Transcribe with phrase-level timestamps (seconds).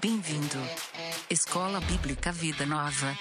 [0.00, 0.58] Bem-vindo.
[1.28, 3.18] Escola Bíblica Vida Nova.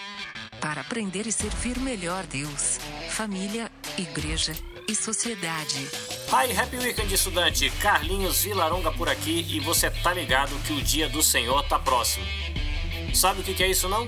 [0.62, 2.80] Para aprender e servir melhor Deus,
[3.10, 4.54] família, igreja
[4.88, 5.88] e sociedade.
[6.28, 7.72] Hi, Happy Weekend, estudante!
[7.82, 12.26] Carlinhos Vilaronga por aqui e você tá ligado que o dia do Senhor tá próximo.
[13.12, 14.08] Sabe o que é isso não?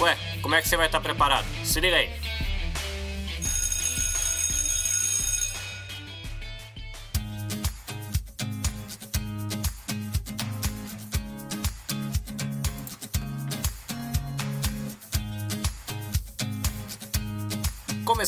[0.00, 1.46] Ué, como é que você vai estar preparado?
[1.62, 2.17] Se liga aí!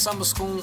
[0.02, 0.62] Começamos com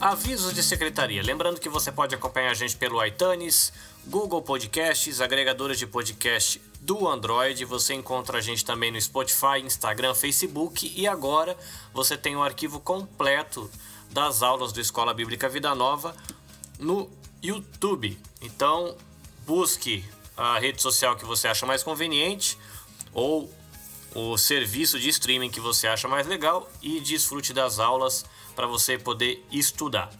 [0.00, 1.22] avisos de secretaria.
[1.22, 3.70] Lembrando que você pode acompanhar a gente pelo iTunes,
[4.06, 7.66] Google Podcasts, agregadores de podcast do Android.
[7.66, 11.54] Você encontra a gente também no Spotify, Instagram, Facebook e agora
[11.92, 13.70] você tem o um arquivo completo
[14.10, 16.16] das aulas do Escola Bíblica Vida Nova
[16.78, 17.10] no
[17.42, 18.18] YouTube.
[18.40, 18.96] Então,
[19.46, 20.02] busque
[20.34, 22.56] a rede social que você acha mais conveniente
[23.12, 23.52] ou
[24.14, 28.24] o serviço de streaming que você acha mais legal e desfrute das aulas
[28.58, 30.10] para você poder estudar.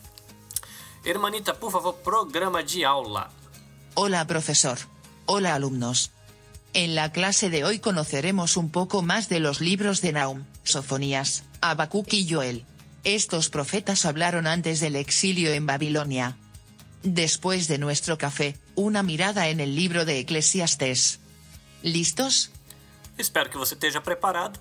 [1.04, 3.32] Hermanita, por favor, programa de aula.
[3.96, 4.78] Hola, profesor.
[5.26, 6.12] Hola, alumnos.
[6.72, 11.42] En la clase de hoy conoceremos un poco más de los libros de Naum, Sofonías,
[11.60, 12.64] Habacuc y Joel.
[13.02, 16.36] Estos profetas hablaron antes del exilio en Babilonia.
[17.02, 21.18] Después de nuestro café, una mirada en el libro de Eclesiastes.
[21.82, 22.52] ¿Listos?
[23.16, 24.60] Espero que você esteja preparado.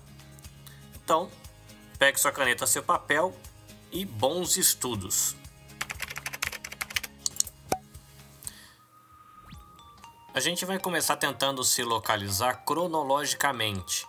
[1.04, 1.30] Então,
[1.96, 3.32] pegue sua caneta, seu papel
[3.92, 5.36] e bons estudos.
[10.34, 14.06] A gente vai começar tentando se localizar cronologicamente.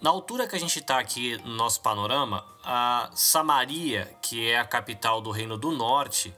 [0.00, 4.64] Na altura que a gente está aqui no nosso panorama, a Samaria, que é a
[4.64, 6.34] capital do Reino do Norte,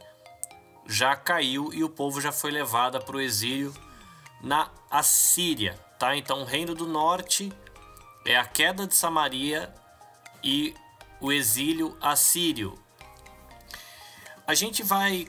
[0.87, 3.73] já caiu e o povo já foi levado para o exílio
[4.43, 5.79] na Assíria.
[5.99, 6.17] Tá?
[6.17, 7.53] Então, o Reino do Norte
[8.27, 9.73] é a queda de Samaria
[10.43, 10.75] e
[11.21, 12.79] o exílio assírio.
[14.47, 15.29] A gente vai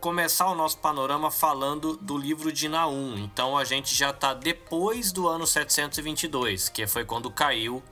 [0.00, 3.18] começar o nosso panorama falando do livro de Naum.
[3.18, 7.82] Então a gente já está depois do ano 722, que foi quando caiu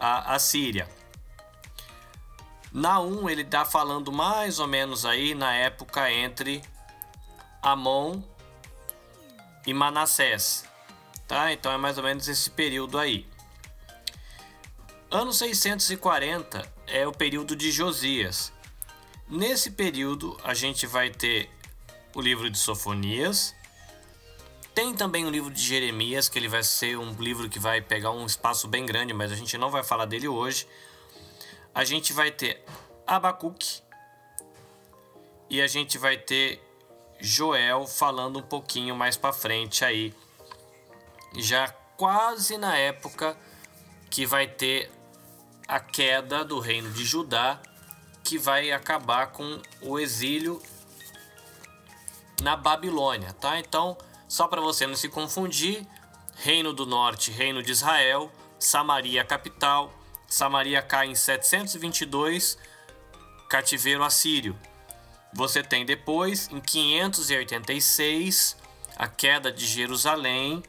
[0.00, 0.88] a Assíria.
[2.72, 6.62] Naum ele está falando mais ou menos aí na época entre
[7.60, 8.22] Amon
[9.66, 10.64] e Manassés,
[11.26, 11.52] tá?
[11.52, 13.27] Então é mais ou menos esse período aí.
[15.10, 18.52] Ano 640 é o período de Josias.
[19.26, 21.48] Nesse período, a gente vai ter
[22.14, 23.54] o livro de Sofonias.
[24.74, 28.10] Tem também o livro de Jeremias, que ele vai ser um livro que vai pegar
[28.10, 30.68] um espaço bem grande, mas a gente não vai falar dele hoje.
[31.74, 32.62] A gente vai ter
[33.06, 33.80] Abacuque
[35.48, 36.62] e a gente vai ter
[37.18, 40.14] Joel falando um pouquinho mais para frente aí,
[41.38, 43.34] já quase na época
[44.10, 44.97] que vai ter
[45.68, 47.60] a queda do reino de Judá,
[48.24, 50.62] que vai acabar com o exílio
[52.42, 53.58] na Babilônia, tá?
[53.58, 55.86] Então, só para você não se confundir,
[56.36, 59.92] Reino do Norte, Reino de Israel, Samaria capital,
[60.26, 62.56] Samaria cai em 722,
[63.48, 64.58] cativeiro assírio.
[65.34, 68.56] Você tem depois, em 586,
[68.96, 70.62] a queda de Jerusalém,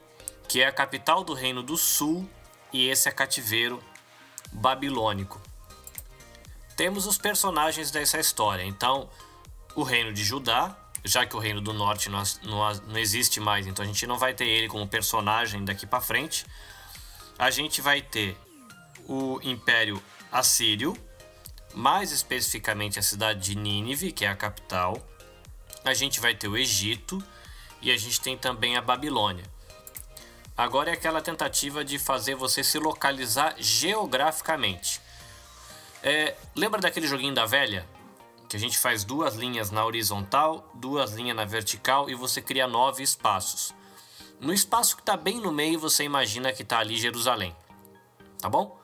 [0.47, 2.29] que é a capital do Reino do Sul,
[2.73, 3.81] e esse é cativeiro
[4.51, 5.41] babilônico.
[6.75, 8.63] Temos os personagens dessa história.
[8.63, 9.09] Então,
[9.75, 13.67] o reino de Judá, já que o reino do norte não, não, não existe mais,
[13.67, 16.45] então a gente não vai ter ele como personagem daqui para frente.
[17.37, 18.37] A gente vai ter
[19.07, 20.01] o Império
[20.31, 20.95] Assírio,
[21.73, 24.97] mais especificamente a cidade de Nínive, que é a capital.
[25.83, 27.23] A gente vai ter o Egito
[27.81, 29.43] e a gente tem também a Babilônia.
[30.59, 34.99] Agora é aquela tentativa de fazer você se localizar geograficamente.
[36.03, 37.87] É, lembra daquele joguinho da velha?
[38.49, 42.67] Que a gente faz duas linhas na horizontal, duas linhas na vertical e você cria
[42.67, 43.73] nove espaços.
[44.37, 47.55] No espaço que está bem no meio, você imagina que está ali Jerusalém.
[48.41, 48.77] Tá bom?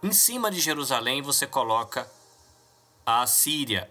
[0.00, 2.08] Em cima de Jerusalém, você coloca
[3.04, 3.90] a Síria,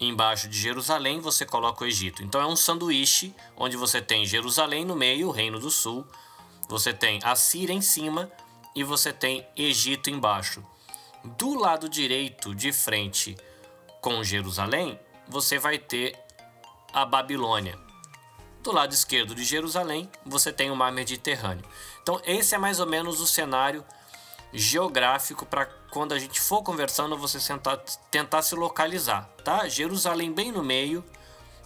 [0.00, 2.22] Embaixo de Jerusalém você coloca o Egito.
[2.22, 6.06] Então é um sanduíche onde você tem Jerusalém no meio, o Reino do Sul,
[6.68, 8.30] você tem a Síria em cima
[8.76, 10.64] e você tem Egito embaixo.
[11.24, 13.36] Do lado direito, de frente
[14.00, 16.16] com Jerusalém, você vai ter
[16.92, 17.76] a Babilônia.
[18.62, 21.64] Do lado esquerdo de Jerusalém, você tem o mar Mediterrâneo.
[22.02, 23.84] Então, esse é mais ou menos o cenário
[24.52, 27.76] geográfico para quando a gente for conversando você tentar,
[28.10, 29.68] tentar se localizar, tá?
[29.68, 31.04] Jerusalém bem no meio,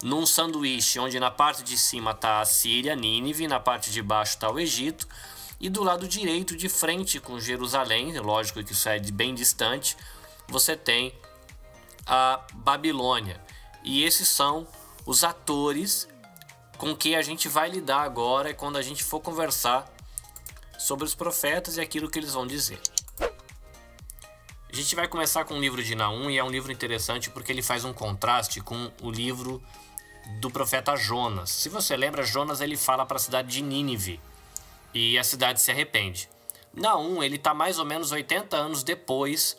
[0.01, 4.33] num sanduíche onde na parte de cima está a Síria, Nínive, na parte de baixo
[4.33, 5.07] está o Egito,
[5.59, 9.95] e do lado direito, de frente com Jerusalém, lógico que isso é bem distante,
[10.47, 11.13] você tem
[12.05, 13.41] a Babilônia.
[13.83, 14.67] E esses são
[15.05, 16.07] os atores
[16.77, 19.92] com que a gente vai lidar agora quando a gente for conversar
[20.83, 22.77] sobre os profetas e aquilo que eles vão dizer.
[24.69, 27.53] A gente vai começar com o livro de Naum e é um livro interessante porque
[27.53, 29.63] ele faz um contraste com o livro
[30.41, 31.49] do profeta Jonas.
[31.51, 34.19] Se você lembra, Jonas ele fala para a cidade de Nínive
[34.93, 36.29] e a cidade se arrepende.
[36.73, 39.57] Naum ele está mais ou menos 80 anos depois,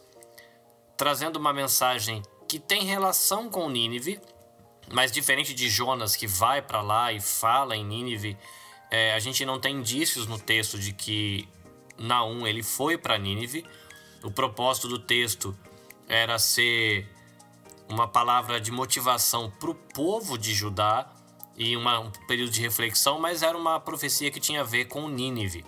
[0.94, 4.20] trazendo uma mensagem que tem relação com Nínive,
[4.92, 8.36] mas diferente de Jonas que vai para lá e fala em Nínive,
[8.96, 11.48] é, a gente não tem indícios no texto de que
[11.98, 13.66] Naum ele foi para Nínive.
[14.22, 15.52] O propósito do texto
[16.06, 17.08] era ser
[17.88, 21.12] uma palavra de motivação para o povo de Judá
[21.56, 25.08] e uma, um período de reflexão, mas era uma profecia que tinha a ver com
[25.08, 25.66] Nínive.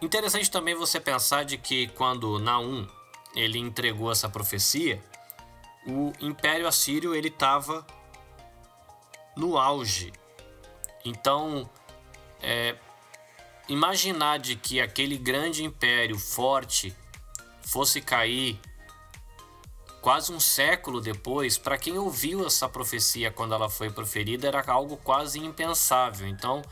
[0.00, 2.86] Interessante também você pensar de que quando Naum
[3.34, 5.02] ele entregou essa profecia,
[5.84, 7.84] o Império Assírio ele estava
[9.36, 10.12] no auge.
[11.08, 11.68] Então,
[12.42, 12.76] é,
[13.68, 16.94] imaginar de que aquele grande império forte
[17.62, 18.58] fosse cair
[20.00, 24.96] quase um século depois, para quem ouviu essa profecia quando ela foi proferida, era algo
[24.96, 26.26] quase impensável.
[26.26, 26.62] Então,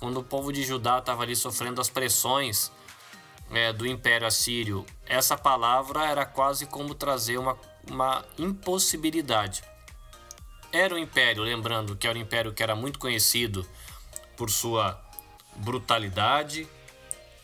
[0.00, 2.72] quando o povo de Judá estava ali sofrendo as pressões
[3.52, 7.56] é, do Império Assírio, essa palavra era quase como trazer uma,
[7.88, 9.62] uma impossibilidade.
[10.72, 13.68] Era um império, lembrando que era um império que era muito conhecido
[14.36, 14.98] por sua
[15.56, 16.66] brutalidade,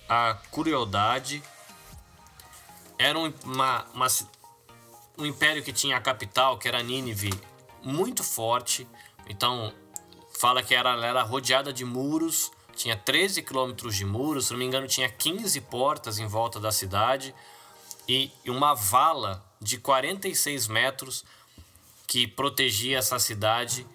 [0.09, 1.43] a crueldade.
[2.99, 4.07] Era uma, uma,
[5.19, 7.31] um império que tinha a capital, que era Nínive,
[7.83, 8.89] muito forte.
[9.29, 9.75] Então,
[10.39, 14.65] fala que era, era rodeada de muros, tinha 13 quilômetros de muros, se não me
[14.65, 17.35] engano, tinha 15 portas em volta da cidade
[18.09, 21.25] e uma vala de 46 metros
[22.09, 23.87] que protegia essa cidade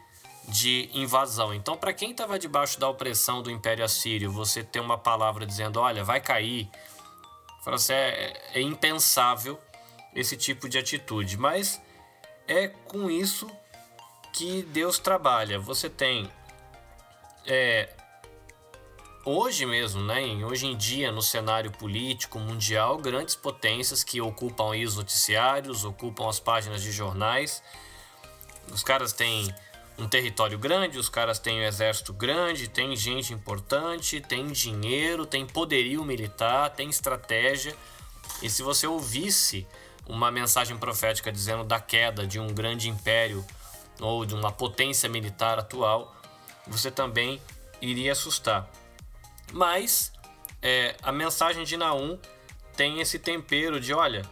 [0.48, 1.54] de invasão.
[1.54, 5.80] Então, para quem estava debaixo da opressão do Império Assírio, você ter uma palavra dizendo:
[5.80, 6.70] olha, vai cair,
[7.66, 9.60] assim, é, é impensável
[10.14, 11.38] esse tipo de atitude.
[11.38, 11.82] Mas
[12.48, 13.50] é com isso
[14.32, 15.58] que Deus trabalha.
[15.60, 16.30] Você tem
[17.48, 17.90] é,
[19.26, 24.86] hoje mesmo, né, hoje em dia no cenário político mundial, grandes potências que ocupam aí
[24.86, 27.64] os noticiários, ocupam as páginas de jornais.
[28.72, 29.54] Os caras têm
[29.98, 35.46] um território grande, os caras têm um exército grande, tem gente importante, tem dinheiro, tem
[35.46, 37.76] poderio militar, tem estratégia.
[38.42, 39.68] E se você ouvisse
[40.08, 43.46] uma mensagem profética dizendo da queda de um grande império
[44.00, 46.16] ou de uma potência militar atual,
[46.68, 47.42] você também
[47.82, 48.70] iria assustar.
[49.52, 50.12] Mas
[50.62, 52.18] é, a mensagem de Naum
[52.76, 54.24] tem esse tempero de: olha,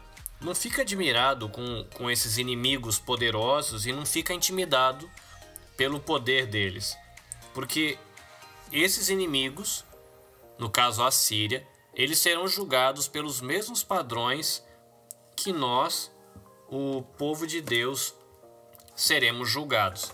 [0.42, 5.10] não fica admirado com, com esses inimigos poderosos e não fica intimidado
[5.78, 6.98] pelo poder deles.
[7.54, 7.98] Porque
[8.72, 9.86] esses inimigos,
[10.58, 14.64] no caso a Síria, eles serão julgados pelos mesmos padrões
[15.36, 16.12] que nós,
[16.70, 18.14] o povo de Deus,
[18.96, 20.12] seremos julgados.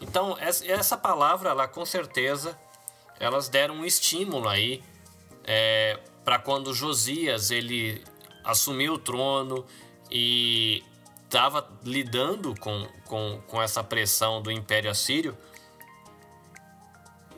[0.00, 2.58] Então, essa palavra, ela com certeza,
[3.18, 4.82] elas deram um estímulo aí
[5.44, 8.02] é, para quando Josias ele
[8.44, 9.64] assumiu o trono
[10.10, 10.82] e
[11.24, 15.36] estava lidando com, com, com essa pressão do Império Assírio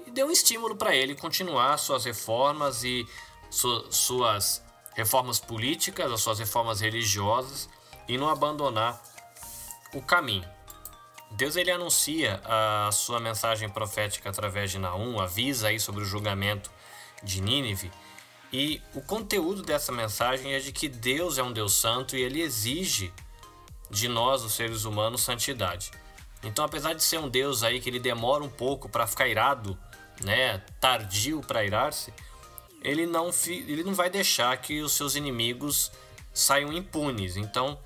[0.07, 3.07] e deu um estímulo para ele continuar suas reformas e
[3.51, 7.69] su, suas reformas políticas, as suas reformas religiosas
[8.09, 9.03] e não abandonar
[9.95, 10.49] o caminho.
[11.33, 16.71] Deus ele anuncia a sua mensagem profética através de Naum, avisa aí sobre o julgamento
[17.23, 17.91] de Nínive,
[18.53, 22.43] e o conteúdo dessa mensagem é de que Deus é um Deus santo e ele
[22.43, 23.13] exige
[23.91, 25.91] de nós, os seres humanos, santidade.
[26.43, 29.79] Então, apesar de ser um Deus aí que ele demora um pouco para ficar irado,
[30.23, 32.13] né, tardio para irar-se,
[32.83, 35.91] ele não, ele não vai deixar que os seus inimigos
[36.35, 37.37] saiam impunes.
[37.37, 37.79] Então,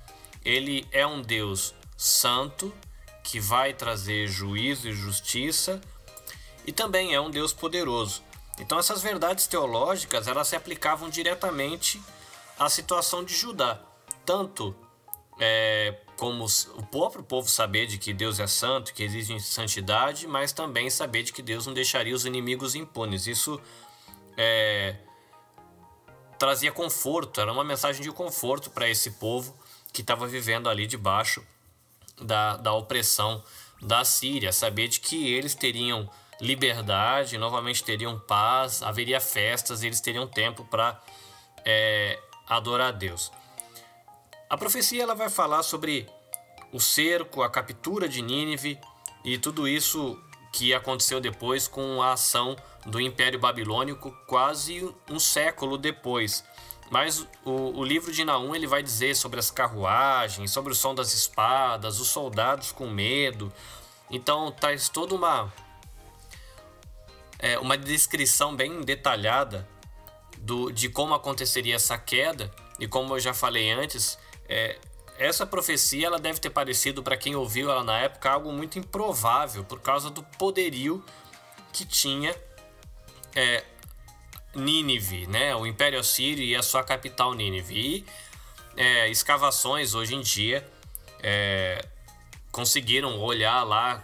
[0.43, 2.73] ele é um Deus santo
[3.23, 5.79] que vai trazer juízo e justiça
[6.65, 8.26] e também é um Deus poderoso.
[8.59, 12.01] Então, essas verdades teológicas elas se aplicavam diretamente
[12.57, 13.79] à situação de Judá,
[14.25, 14.75] tanto
[15.39, 16.45] é, como
[16.75, 21.23] o próprio povo saber de que Deus é santo, que existe santidade, mas também saber
[21.23, 23.27] de que Deus não deixaria os inimigos impunes.
[23.27, 23.61] Isso
[24.35, 24.95] é,
[26.39, 29.55] trazia conforto, era uma mensagem de conforto para esse povo
[29.93, 31.45] que estava vivendo ali debaixo
[32.19, 33.43] da, da opressão
[33.81, 40.27] da Síria, saber de que eles teriam liberdade, novamente teriam paz, haveria festas, eles teriam
[40.27, 41.01] tempo para
[41.65, 43.31] é, adorar a Deus.
[44.49, 46.07] A profecia ela vai falar sobre
[46.71, 48.79] o cerco, a captura de Nínive
[49.23, 50.17] e tudo isso
[50.53, 56.43] que aconteceu depois com a ação do Império Babilônico quase um século depois.
[56.89, 60.95] Mas o, o, livro de Naum ele vai dizer sobre as carruagens, sobre o som
[60.95, 63.51] das espadas, os soldados com medo.
[64.09, 65.51] Então traz toda uma
[67.39, 69.67] é, uma descrição bem detalhada
[70.37, 74.17] do, de como aconteceria essa queda e como eu já falei antes,
[74.47, 74.77] é,
[75.17, 79.63] essa profecia ela deve ter parecido para quem ouviu ela na época algo muito improvável
[79.63, 81.03] por causa do poderio
[81.73, 82.35] que tinha
[83.35, 83.63] é,
[84.55, 85.55] Nínive, né?
[85.55, 87.75] O Império Assírio e a sua capital Nínive.
[87.75, 88.05] E
[88.75, 90.67] é, escavações hoje em dia
[91.21, 91.85] é,
[92.51, 94.03] conseguiram olhar lá,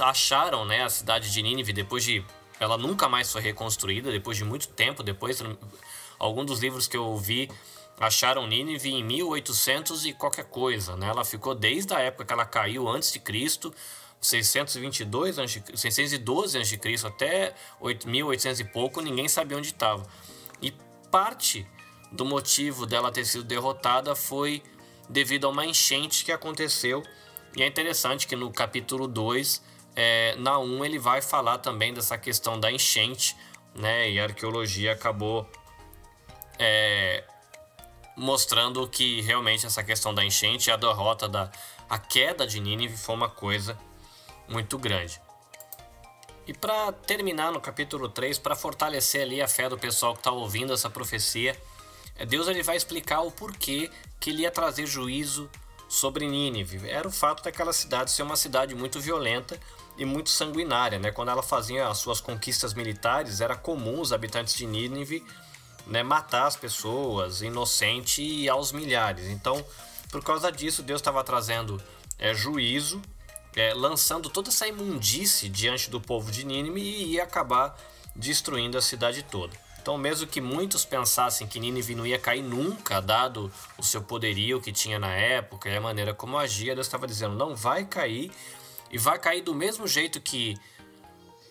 [0.00, 2.24] acharam né, a cidade de Nínive depois de.
[2.60, 5.02] Ela nunca mais foi reconstruída, depois de muito tempo.
[5.02, 5.42] Depois,
[6.18, 7.48] algum dos livros que eu vi
[8.00, 11.08] acharam Nínive em 1800 e qualquer coisa, né?
[11.08, 13.74] Ela ficou desde a época que ela caiu antes de Cristo,
[14.20, 15.36] 622
[15.74, 17.06] 612 a.C.
[17.06, 17.54] até
[18.06, 20.06] 1800 e pouco, ninguém sabia onde estava.
[20.62, 20.72] E
[21.10, 21.66] parte
[22.10, 24.62] do motivo dela ter sido derrotada foi
[25.08, 27.02] devido a uma enchente que aconteceu.
[27.56, 29.62] E é interessante que no capítulo 2,
[30.00, 33.36] é, na 1, ele vai falar também dessa questão da enchente,
[33.74, 34.08] né?
[34.08, 35.50] E a arqueologia acabou
[36.56, 37.24] é,
[38.16, 41.50] mostrando que realmente essa questão da enchente, a derrota da
[41.90, 43.76] a queda de Nínive foi uma coisa
[44.46, 45.20] muito grande.
[46.46, 50.30] E para terminar no capítulo 3, para fortalecer ali a fé do pessoal que está
[50.30, 51.60] ouvindo essa profecia,
[52.14, 53.90] é, Deus ele vai explicar o porquê
[54.20, 55.50] que ele ia trazer juízo
[55.88, 56.88] sobre Nínive.
[56.88, 59.58] Era o fato daquela cidade ser uma cidade muito violenta
[59.98, 60.98] e muito sanguinária.
[60.98, 61.10] Né?
[61.10, 65.24] Quando ela fazia as suas conquistas militares, era comum os habitantes de Nínive
[65.88, 69.26] né, matar as pessoas, inocente e aos milhares.
[69.26, 69.64] Então,
[70.10, 71.82] por causa disso, Deus estava trazendo
[72.18, 73.02] é, juízo,
[73.56, 77.76] é, lançando toda essa imundície diante do povo de Nínive e ia acabar
[78.14, 79.56] destruindo a cidade toda.
[79.80, 84.60] Então, mesmo que muitos pensassem que Nínive não ia cair nunca, dado o seu poderio
[84.60, 88.30] que tinha na época e a maneira como agia, Deus estava dizendo: não vai cair,
[88.90, 90.56] e vai cair do mesmo jeito que,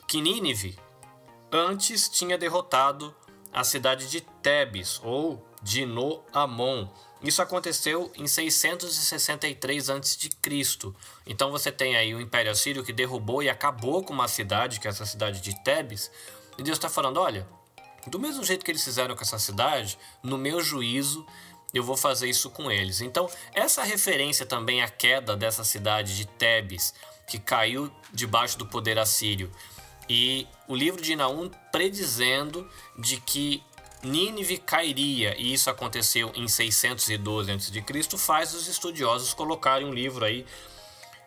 [0.07, 0.77] que Nínive
[1.51, 3.15] antes tinha derrotado
[3.51, 6.87] a cidade de Tebes ou de Noamon.
[7.23, 10.29] Isso aconteceu em 663 a.C.
[11.25, 14.87] Então você tem aí o Império Assírio que derrubou e acabou com uma cidade, que
[14.87, 16.11] é essa cidade de Tebes.
[16.57, 17.47] E Deus está falando: olha,
[18.05, 21.25] do mesmo jeito que eles fizeram com essa cidade, no meu juízo
[21.73, 23.01] eu vou fazer isso com eles.
[23.01, 26.93] Então, essa referência também à queda dessa cidade de Tebes,
[27.27, 29.51] que caiu debaixo do poder assírio,
[30.09, 32.67] e o livro de Naum predizendo
[32.97, 33.61] de que
[34.03, 40.45] Nínive cairia, e isso aconteceu em 612 a.C., faz os estudiosos colocarem um livro aí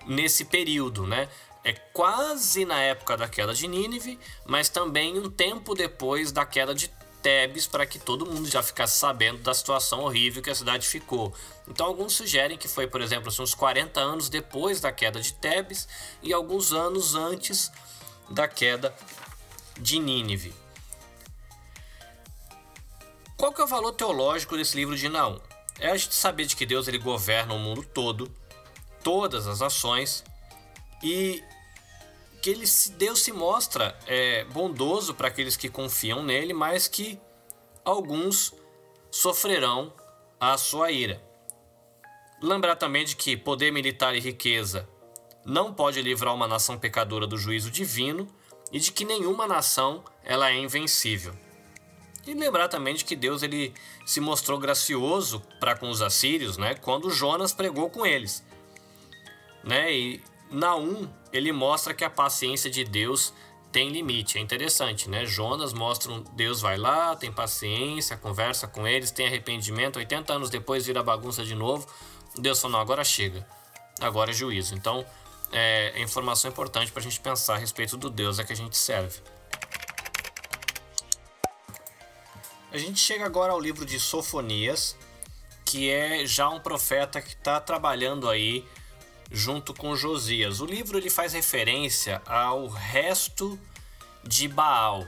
[0.07, 1.29] nesse período, né?
[1.63, 6.75] É quase na época da queda de Nínive, mas também um tempo depois da queda
[6.75, 6.91] de
[7.23, 11.33] Tebes, para que todo mundo já ficasse sabendo da situação horrível que a cidade ficou.
[11.69, 15.89] Então, alguns sugerem que foi, por exemplo, uns 40 anos depois da queda de Tebes
[16.23, 17.71] e alguns anos antes
[18.31, 18.95] da queda
[19.79, 20.55] de Nínive.
[23.37, 25.41] Qual que é o valor teológico desse livro de Naum?
[25.79, 28.31] É a gente saber de que Deus ele governa o mundo todo,
[29.03, 30.23] todas as nações
[31.03, 31.43] e
[32.41, 32.65] que ele,
[32.97, 37.21] Deus se mostra é, bondoso para aqueles que confiam nele, mas que
[37.85, 38.55] alguns
[39.11, 39.93] sofrerão
[40.39, 41.23] a sua ira.
[42.43, 44.89] Lembrar também de que poder militar e riqueza
[45.45, 48.27] não pode livrar uma nação pecadora do juízo divino
[48.73, 51.35] e de que nenhuma nação ela é invencível.
[52.27, 53.75] E lembrar também de que Deus ele
[54.07, 58.45] se mostrou gracioso para com os assírios, né, quando Jonas pregou com eles.
[59.65, 59.93] Né?
[59.93, 63.33] E Naum, ele mostra que a paciência de Deus
[63.71, 64.37] tem limite.
[64.37, 65.25] É interessante, né?
[65.25, 70.51] Jonas mostra um Deus vai lá, tem paciência, conversa com eles, tem arrependimento, 80 anos
[70.51, 71.87] depois vira bagunça de novo.
[72.37, 73.47] Deus falou: "Não, agora chega.
[74.01, 74.75] Agora é juízo".
[74.75, 75.07] Então,
[75.53, 78.57] é, é informação importante para a gente pensar a respeito do Deus a que a
[78.57, 79.21] gente serve.
[82.73, 84.97] A gente chega agora ao livro de Sofonias,
[85.65, 88.65] que é já um profeta que está trabalhando aí
[89.31, 90.61] junto com Josias.
[90.61, 93.59] O livro ele faz referência ao resto
[94.25, 95.07] de Baal.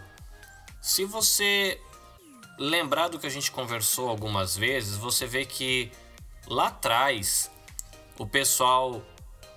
[0.81, 1.81] Se você
[2.59, 5.91] lembrar do que a gente conversou algumas vezes, você vê que
[6.47, 7.51] lá atrás
[8.19, 9.03] o pessoal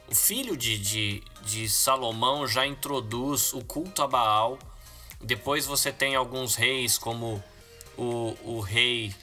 [0.07, 4.59] o filho de, de, de Salomão já introduz o culto a Baal.
[5.19, 7.43] Depois você tem alguns reis, como
[7.97, 9.15] o, o rei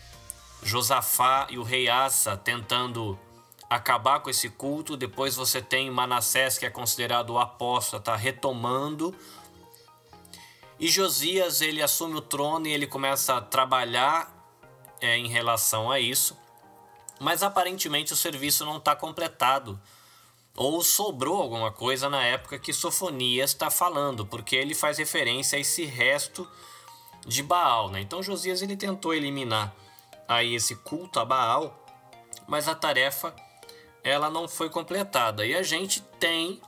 [0.63, 3.19] Josafá e o rei Asa tentando
[3.75, 4.97] acabar com esse culto.
[4.97, 9.15] Depois você tem Manassés, que é considerado o apóstata, retomando.
[10.79, 14.33] E Josias ele assume o trono e ele começa a trabalhar
[15.01, 16.37] é, em relação a isso.
[17.21, 19.81] Mas aparentemente o serviço não está completado.
[20.57, 25.61] Ou sobrou alguma coisa na época que Sofonias está falando, porque ele faz referência a
[25.61, 26.49] esse resto
[27.27, 27.91] de Baal.
[27.91, 28.01] Né?
[28.01, 29.75] Então Josias ele tentou eliminar
[30.29, 31.87] aí esse culto a Baal,
[32.47, 33.35] mas a tarefa
[34.05, 35.47] ela não foi completada.
[35.47, 36.61] E a gente tem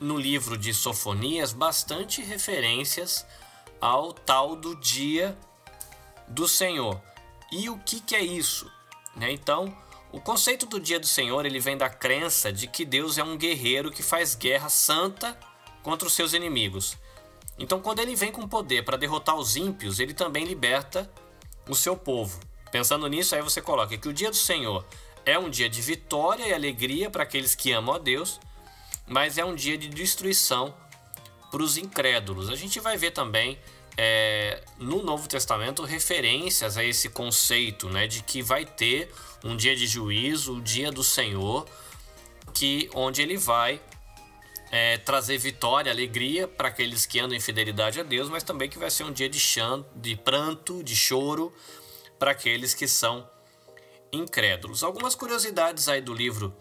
[0.00, 3.26] no livro de Sofonias bastante referências
[3.80, 5.36] ao tal do dia
[6.28, 7.00] do Senhor.
[7.50, 8.70] E o que, que é isso?
[9.14, 9.32] Né?
[9.32, 9.74] Então,
[10.12, 13.36] o conceito do dia do Senhor ele vem da crença de que Deus é um
[13.36, 15.38] guerreiro que faz guerra santa
[15.82, 16.96] contra os seus inimigos.
[17.58, 21.10] Então, quando ele vem com poder para derrotar os ímpios, ele também liberta
[21.68, 22.38] o seu povo.
[22.70, 24.84] Pensando nisso, aí você coloca que o dia do Senhor
[25.26, 28.40] é um dia de vitória e alegria para aqueles que amam a Deus,
[29.06, 30.72] mas é um dia de destruição
[31.50, 32.48] para os incrédulos.
[32.48, 33.58] A gente vai ver também
[33.96, 39.74] é, no Novo Testamento referências a esse conceito né, de que vai ter um dia
[39.74, 41.66] de juízo, o dia do Senhor,
[42.54, 43.80] que onde ele vai
[44.70, 48.78] é, trazer vitória, alegria para aqueles que andam em fidelidade a Deus, mas também que
[48.78, 51.52] vai ser um dia de, chão, de pranto, de choro
[52.18, 53.28] para aqueles que são
[54.12, 54.82] incrédulos.
[54.82, 56.54] Algumas curiosidades aí do livro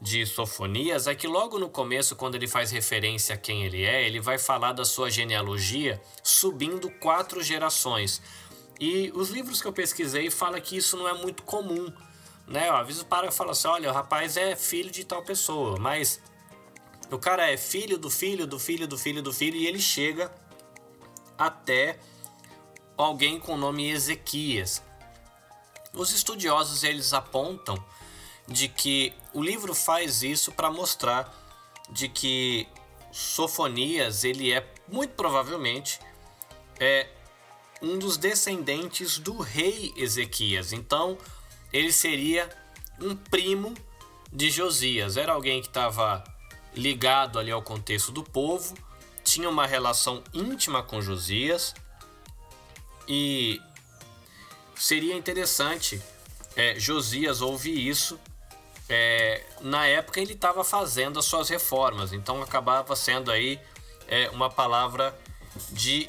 [0.00, 4.06] de Sofonias é que logo no começo, quando ele faz referência a quem ele é,
[4.06, 8.22] ele vai falar da sua genealogia subindo quatro gerações.
[8.80, 11.92] E os livros que eu pesquisei falam que isso não é muito comum.
[12.46, 12.68] Né?
[12.68, 16.20] Eu aviso para e falo assim: olha, o rapaz é filho de tal pessoa, mas
[17.10, 20.32] o cara é filho do filho do filho do filho do filho e ele chega
[21.36, 21.98] até
[22.96, 24.82] alguém com o nome Ezequias.
[25.92, 27.82] Os estudiosos eles apontam
[28.46, 31.32] de que o livro faz isso para mostrar
[31.90, 32.66] de que
[33.12, 35.98] Sofonias ele é muito provavelmente
[36.78, 37.08] é
[37.82, 40.72] um dos descendentes do rei Ezequias.
[40.72, 41.16] Então
[41.72, 42.48] ele seria
[43.00, 43.74] um primo
[44.32, 45.16] de Josias.
[45.16, 46.22] Era alguém que estava
[46.74, 48.74] ligado ali ao contexto do povo,
[49.24, 51.74] tinha uma relação íntima com Josias
[53.08, 53.60] e
[54.80, 56.00] seria interessante
[56.56, 58.18] é, Josias ouvir isso.
[58.88, 63.60] É, na época ele estava fazendo as suas reformas, então acabava sendo aí
[64.08, 65.16] é, uma palavra
[65.70, 66.08] de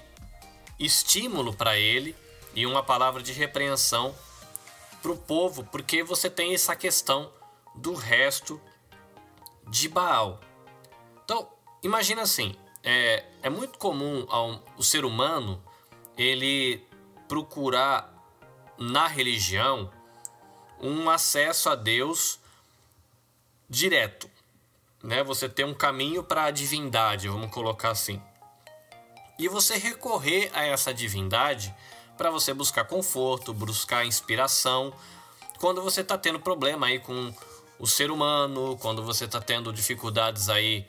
[0.80, 2.16] estímulo para ele
[2.56, 4.16] e uma palavra de repreensão
[5.02, 7.32] para o povo, porque você tem essa questão
[7.76, 8.60] do resto
[9.68, 10.40] de Baal.
[11.24, 11.48] Então,
[11.84, 15.62] imagina assim, é, é muito comum ao, o ser humano
[16.18, 16.84] ele
[17.28, 18.21] procurar
[18.82, 19.92] na religião
[20.82, 22.40] um acesso a Deus
[23.70, 24.30] direto,
[25.04, 25.24] né?
[25.24, 28.20] Você tem um caminho para a divindade, vamos colocar assim.
[29.38, 31.74] E você recorrer a essa divindade
[32.18, 34.94] para você buscar conforto, buscar inspiração,
[35.60, 37.34] quando você está tendo problema aí com
[37.78, 40.88] o ser humano, quando você está tendo dificuldades aí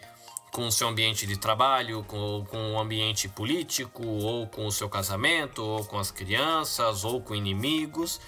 [0.53, 4.89] com o seu ambiente de trabalho, com, com o ambiente político, ou com o seu
[4.89, 8.21] casamento, ou com as crianças, ou com inimigos.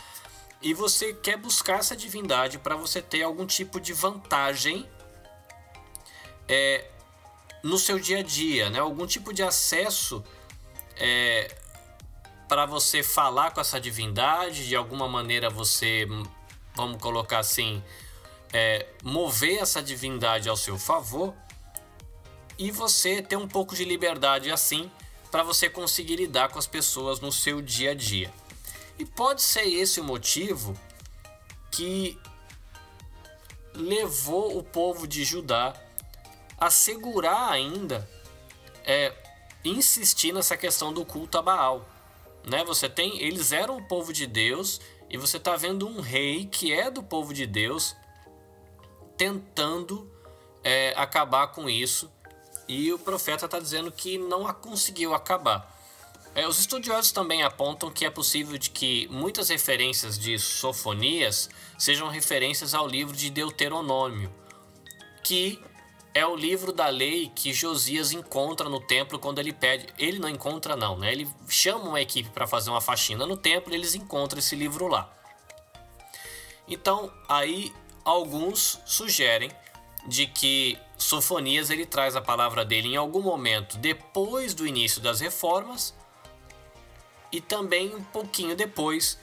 [0.62, 4.88] E você quer buscar essa divindade para você ter algum tipo de vantagem
[6.48, 6.86] é,
[7.62, 8.78] no seu dia a dia, né?
[8.78, 10.24] algum tipo de acesso
[10.96, 11.54] é,
[12.48, 16.08] para você falar com essa divindade, de alguma maneira você,
[16.74, 17.84] vamos colocar assim,
[18.50, 21.34] é, mover essa divindade ao seu favor
[22.58, 24.90] e você ter um pouco de liberdade assim
[25.30, 28.32] para você conseguir lidar com as pessoas no seu dia a dia.
[28.98, 30.78] E pode ser esse o motivo
[31.72, 32.16] que
[33.74, 35.74] levou o povo de Judá
[36.56, 38.08] a segurar ainda,
[38.84, 39.12] é,
[39.64, 41.84] insistir nessa questão do culto a Baal.
[42.44, 42.62] Né?
[42.64, 46.72] Você tem, eles eram o povo de Deus e você está vendo um rei que
[46.72, 47.96] é do povo de Deus
[49.16, 50.08] tentando
[50.62, 52.10] é, acabar com isso
[52.68, 55.72] e o profeta está dizendo que não a conseguiu acabar.
[56.34, 61.48] É, os estudiosos também apontam que é possível de que muitas referências de Sofonias
[61.78, 64.32] sejam referências ao livro de Deuteronômio,
[65.22, 65.62] que
[66.12, 69.86] é o livro da lei que Josias encontra no templo quando ele pede.
[69.98, 71.12] Ele não encontra, não, né?
[71.12, 74.88] Ele chama uma equipe para fazer uma faxina no templo e eles encontram esse livro
[74.88, 75.12] lá.
[76.68, 77.72] Então, aí
[78.04, 79.50] alguns sugerem
[80.06, 85.20] de que Sofonias ele traz a palavra dele em algum momento depois do início das
[85.20, 85.94] reformas
[87.32, 89.18] e também um pouquinho depois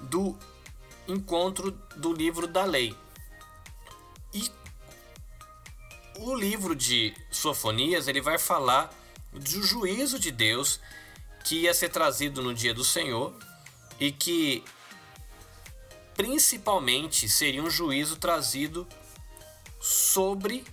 [0.00, 0.36] do
[1.08, 2.94] encontro do livro da lei.
[4.32, 4.48] E
[6.18, 8.92] o livro de Sofonias ele vai falar
[9.32, 10.80] do juízo de Deus
[11.44, 13.34] que ia ser trazido no dia do Senhor
[13.98, 14.62] e que
[16.14, 18.86] principalmente seria um juízo trazido
[19.80, 20.64] sobre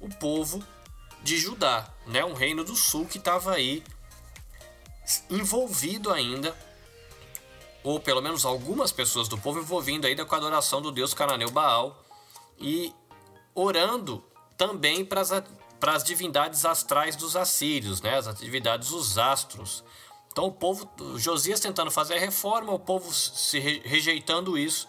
[0.00, 0.62] o povo
[1.22, 2.24] de Judá, né?
[2.24, 3.84] um reino do sul que estava aí
[5.30, 6.56] envolvido ainda,
[7.82, 11.50] ou pelo menos algumas pessoas do povo envolvido ainda com a adoração do deus cananeu
[11.50, 12.04] Baal
[12.58, 12.92] e
[13.54, 14.22] orando
[14.56, 15.22] também para
[15.94, 18.18] as divindades astrais dos assírios, né?
[18.18, 19.84] as divindades dos astros.
[20.32, 24.88] Então o povo, Josias tentando fazer a reforma, o povo se rejeitando isso.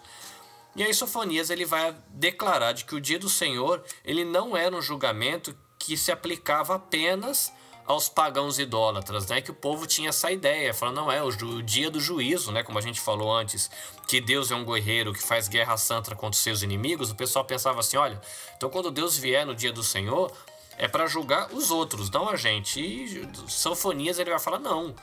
[0.74, 4.74] E aí Sofonias ele vai declarar de que o dia do Senhor ele não era
[4.74, 7.52] um julgamento que se aplicava apenas
[7.84, 9.40] aos pagãos idólatras, né?
[9.40, 11.30] Que o povo tinha essa ideia, falando, não é o,
[11.62, 12.62] dia do juízo, né?
[12.62, 13.70] Como a gente falou antes,
[14.06, 17.10] que Deus é um guerreiro que faz guerra santa contra os seus inimigos.
[17.10, 18.20] O pessoal pensava assim, olha,
[18.56, 20.32] então quando Deus vier no dia do Senhor,
[20.78, 22.80] é para julgar os outros, não a gente.
[22.80, 24.94] E Sofonias ele vai falar, não,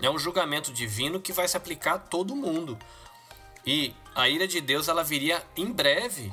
[0.00, 2.78] é um julgamento divino que vai se aplicar a todo mundo.
[3.66, 6.32] E a ira de Deus ela viria em breve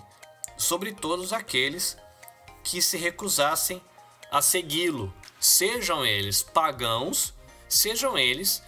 [0.57, 1.97] sobre todos aqueles
[2.63, 3.81] que se recusassem
[4.31, 7.33] a segui-lo, sejam eles pagãos,
[7.69, 8.61] sejam eles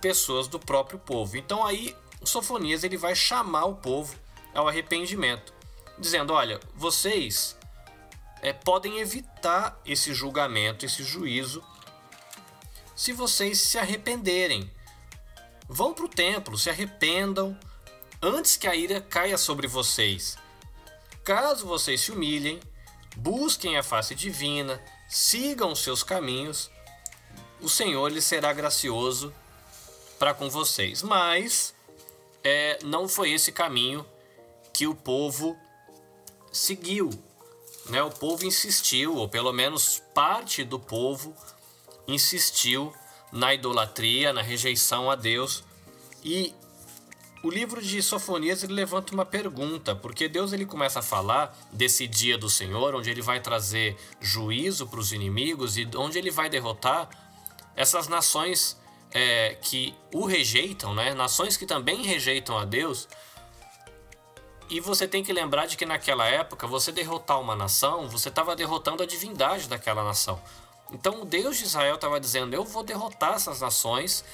[0.00, 1.36] pessoas do próprio povo.
[1.36, 4.14] Então aí Sofonias ele vai chamar o povo
[4.54, 5.54] ao arrependimento,
[5.98, 7.56] dizendo: olha, vocês
[8.42, 11.64] é, podem evitar esse julgamento, esse juízo
[12.94, 14.70] se vocês se arrependerem.
[15.68, 17.58] Vão para o templo, se arrependam
[18.26, 20.36] antes que a ira caia sobre vocês.
[21.22, 22.58] Caso vocês se humilhem,
[23.16, 26.68] busquem a face divina, sigam seus caminhos,
[27.60, 29.32] o Senhor lhe será gracioso
[30.18, 31.02] para com vocês.
[31.02, 31.72] Mas
[32.42, 34.04] é, não foi esse caminho
[34.72, 35.56] que o povo
[36.52, 37.10] seguiu.
[37.88, 38.02] Né?
[38.02, 41.34] O povo insistiu, ou pelo menos parte do povo
[42.08, 42.92] insistiu
[43.30, 45.62] na idolatria, na rejeição a Deus.
[46.24, 46.52] E
[47.46, 52.04] o livro de Sofonias ele levanta uma pergunta, porque Deus ele começa a falar desse
[52.08, 56.50] dia do Senhor, onde ele vai trazer juízo para os inimigos e onde ele vai
[56.50, 57.08] derrotar
[57.76, 58.76] essas nações
[59.12, 61.14] é, que o rejeitam, né?
[61.14, 63.06] nações que também rejeitam a Deus.
[64.68, 68.56] E você tem que lembrar de que naquela época, você derrotar uma nação, você estava
[68.56, 70.42] derrotando a divindade daquela nação.
[70.90, 74.24] Então o Deus de Israel estava dizendo: Eu vou derrotar essas nações,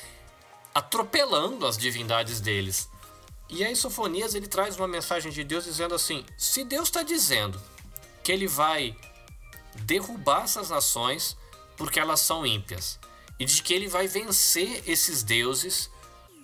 [0.74, 2.90] atropelando as divindades deles.
[3.52, 7.60] E aí Sofonias ele traz uma mensagem de Deus dizendo assim: se Deus está dizendo
[8.24, 8.96] que ele vai
[9.84, 11.36] derrubar essas nações
[11.76, 12.98] porque elas são ímpias,
[13.38, 15.90] e de que ele vai vencer esses deuses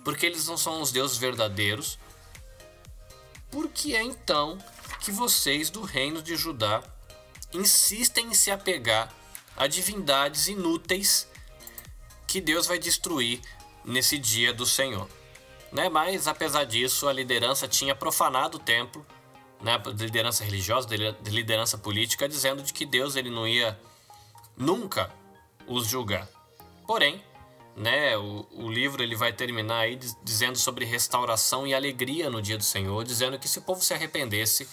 [0.03, 1.97] porque eles não são os deuses verdadeiros,
[3.49, 4.57] por que é então
[4.99, 6.83] que vocês do reino de Judá
[7.51, 9.11] insistem em se apegar
[9.57, 11.27] a divindades inúteis
[12.27, 13.41] que Deus vai destruir
[13.83, 15.09] nesse dia do Senhor.
[15.71, 15.89] Né?
[15.89, 19.05] Mas, apesar disso, a liderança tinha profanado o templo,
[19.61, 19.77] né?
[19.77, 23.79] de liderança religiosa, de liderança política, dizendo de que Deus ele não ia
[24.57, 25.11] nunca
[25.67, 26.27] os julgar.
[26.87, 27.23] Porém,
[27.75, 32.57] né, o, o livro ele vai terminar aí dizendo sobre restauração e alegria no dia
[32.57, 34.67] do Senhor, dizendo que se o povo se arrependesse,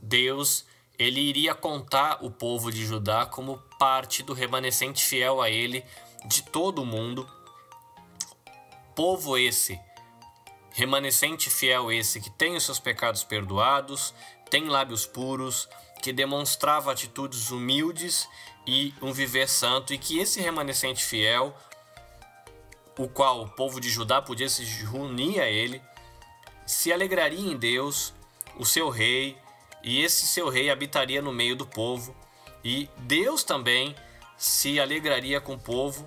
[0.00, 0.64] Deus
[0.98, 5.84] ele iria contar o povo de Judá como parte do remanescente fiel a ele
[6.24, 7.28] de todo o mundo.
[8.94, 9.78] Povo esse,
[10.76, 14.12] remanescente fiel esse, que tem os seus pecados perdoados,
[14.50, 15.66] tem lábios puros,
[16.02, 18.28] que demonstrava atitudes humildes
[18.66, 21.56] e um viver santo, e que esse remanescente fiel,
[22.98, 25.80] o qual o povo de Judá podia se unir a ele,
[26.66, 28.12] se alegraria em Deus,
[28.58, 29.34] o seu rei,
[29.82, 32.14] e esse seu rei habitaria no meio do povo,
[32.62, 33.96] e Deus também
[34.36, 36.06] se alegraria com o povo,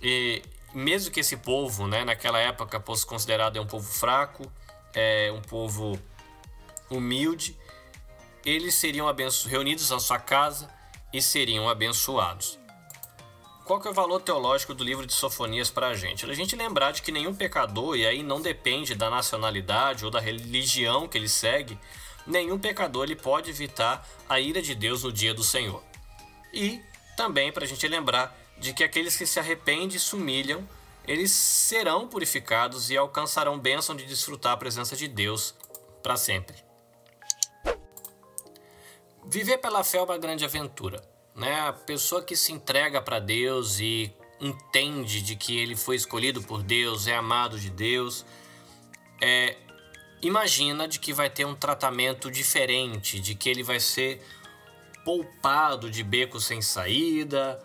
[0.00, 0.40] e
[0.74, 4.50] mesmo que esse povo, né, naquela época, fosse considerado um povo fraco,
[4.94, 5.98] é, um povo
[6.90, 7.56] humilde,
[8.44, 9.06] eles seriam
[9.46, 10.68] reunidos na sua casa
[11.12, 12.58] e seriam abençoados.
[13.64, 16.24] Qual que é o valor teológico do livro de Sofonias para a gente?
[16.24, 20.18] A gente lembrar de que nenhum pecador, e aí não depende da nacionalidade ou da
[20.18, 21.78] religião que ele segue,
[22.26, 25.82] nenhum pecador ele pode evitar a ira de Deus no dia do Senhor.
[26.50, 26.80] E
[27.14, 30.68] também para a gente lembrar de que aqueles que se arrependem e se humilham,
[31.06, 35.54] eles serão purificados e alcançarão bênção de desfrutar a presença de Deus
[36.02, 36.56] para sempre.
[39.24, 41.02] Viver pela fé é uma grande aventura,
[41.34, 41.60] né?
[41.60, 46.62] A pessoa que se entrega para Deus e entende de que ele foi escolhido por
[46.62, 48.24] Deus, é amado de Deus,
[49.20, 49.56] é,
[50.22, 54.22] imagina de que vai ter um tratamento diferente, de que ele vai ser
[55.04, 57.62] poupado de becos sem saída,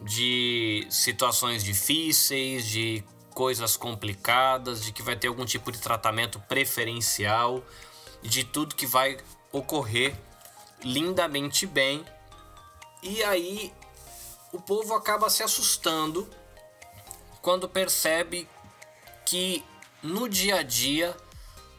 [0.00, 3.02] de situações difíceis, de
[3.34, 7.62] coisas complicadas, de que vai ter algum tipo de tratamento preferencial,
[8.22, 9.18] de tudo que vai
[9.52, 10.16] ocorrer
[10.82, 12.04] lindamente bem.
[13.02, 13.72] E aí
[14.52, 16.28] o povo acaba se assustando
[17.42, 18.48] quando percebe
[19.24, 19.62] que
[20.02, 21.16] no dia a dia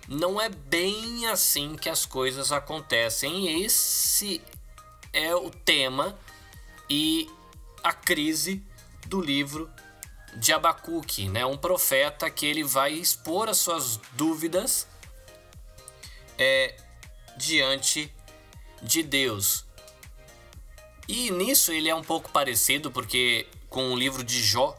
[0.07, 3.63] não é bem assim que as coisas acontecem.
[3.63, 4.41] Esse
[5.11, 6.17] é o tema
[6.89, 7.29] e
[7.87, 8.63] a crise
[9.07, 9.69] do livro
[10.35, 11.45] de Abacuque, né?
[11.45, 14.87] Um profeta que ele vai expor as suas dúvidas
[16.37, 16.75] é,
[17.37, 18.13] diante
[18.81, 19.65] de Deus.
[21.07, 24.75] E nisso ele é um pouco parecido porque com o livro de Jó,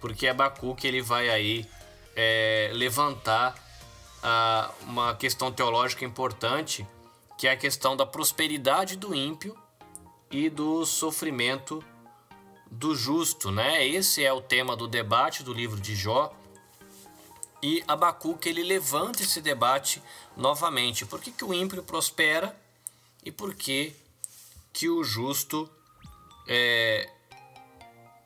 [0.00, 1.68] porque Abacuque ele vai aí
[2.16, 3.54] é, levantar
[4.22, 6.86] a, uma questão teológica importante,
[7.38, 9.56] que é a questão da prosperidade do ímpio
[10.30, 11.84] e do sofrimento
[12.70, 13.86] do justo, né?
[13.86, 16.32] Esse é o tema do debate do livro de Jó.
[17.62, 20.02] E Abacuque ele levanta esse debate
[20.36, 21.04] novamente.
[21.04, 22.58] Por que, que o ímpio prospera
[23.24, 23.94] e por que,
[24.72, 25.68] que o justo
[26.48, 27.10] é,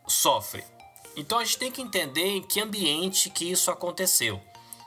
[0.06, 0.62] sofre?
[1.16, 4.40] Então a gente tem que entender em que ambiente que isso aconteceu.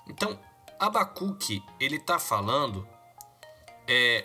[0.08, 0.40] Então
[0.80, 2.88] Abacuque ele está falando
[3.88, 4.24] é,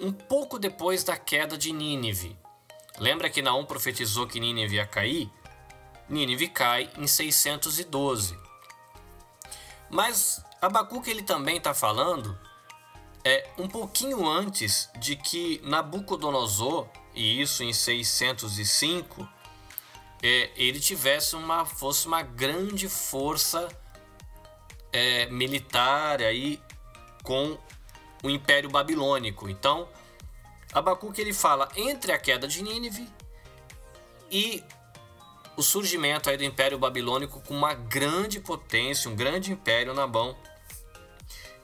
[0.00, 2.36] um pouco depois da queda de Nínive.
[2.98, 5.30] Lembra que Naum profetizou que Nínive ia cair?
[6.08, 8.38] Nínive cai em 612.
[9.90, 12.38] Mas Abacuque ele também está falando
[13.24, 19.28] é, um pouquinho antes de que Nabucodonosor, e isso em 605,
[20.22, 23.68] é, ele tivesse uma fosse uma grande força
[24.92, 26.60] é, militar aí
[27.22, 27.58] com
[28.22, 29.48] o Império Babilônico.
[29.48, 29.88] Então,
[30.74, 33.08] Abacuque ele fala entre a queda de Nínive
[34.30, 34.62] e
[35.56, 40.36] o surgimento aí do Império Babilônico com uma grande potência, um grande império na mão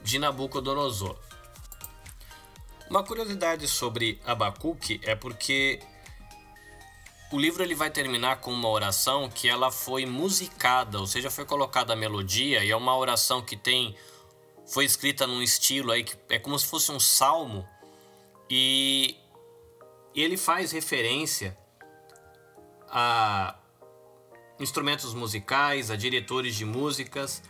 [0.01, 1.16] de Nabucodonosor.
[2.88, 5.81] Uma curiosidade sobre Abacuque é porque
[7.33, 11.44] o livro ele vai terminar com uma oração que ela foi musicada, ou seja, foi
[11.44, 13.96] colocada a melodia e é uma oração que tem
[14.66, 17.66] foi escrita num estilo aí que é como se fosse um salmo
[18.51, 19.17] e
[20.15, 21.57] ele faz referência
[22.89, 23.57] a
[24.59, 27.43] instrumentos musicais, a diretores de músicas,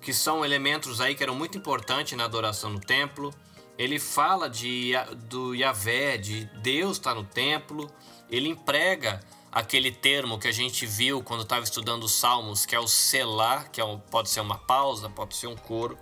[0.00, 3.32] que são elementos aí que eram muito importantes na adoração no templo.
[3.78, 4.92] Ele fala de,
[5.28, 7.90] do Yahvé, de Deus está no templo.
[8.28, 9.20] Ele emprega
[9.52, 13.70] aquele termo que a gente viu quando estava estudando os Salmos, que é o selar,
[13.70, 15.96] que é um, pode ser uma pausa, pode ser um coro.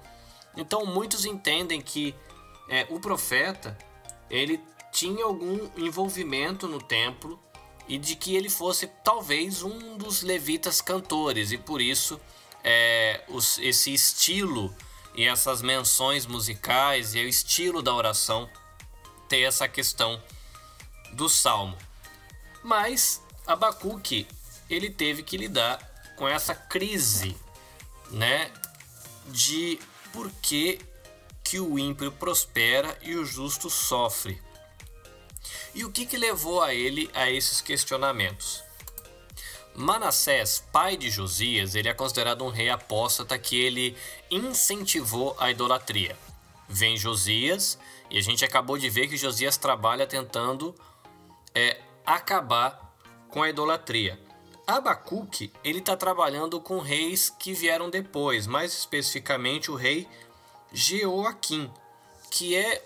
[0.56, 2.14] Então muitos entendem que
[2.68, 3.76] é, o profeta
[4.34, 4.60] ele
[4.92, 7.40] tinha algum envolvimento no templo
[7.86, 12.20] e de que ele fosse talvez um dos levitas cantores e por isso
[12.62, 14.74] é, os, esse estilo
[15.14, 18.50] e essas menções musicais e o estilo da oração
[19.28, 20.20] ter essa questão
[21.12, 21.76] do salmo.
[22.62, 24.26] Mas Abacuque
[24.68, 25.78] ele teve que lidar
[26.16, 27.36] com essa crise,
[28.10, 28.50] né,
[29.28, 29.78] de
[30.12, 30.80] por que
[31.44, 34.42] que o ímpio prospera e o justo sofre.
[35.74, 38.64] E o que, que levou a ele a esses questionamentos?
[39.74, 43.96] Manassés, pai de Josias, ele é considerado um rei apóstata que ele
[44.30, 46.16] incentivou a idolatria.
[46.68, 47.78] Vem Josias,
[48.08, 50.74] e a gente acabou de ver que Josias trabalha tentando
[51.54, 52.96] é, acabar
[53.28, 54.18] com a idolatria.
[54.66, 60.08] Abacuque, ele está trabalhando com reis que vieram depois, mais especificamente o rei
[60.74, 61.70] Jeoaquim,
[62.30, 62.84] que é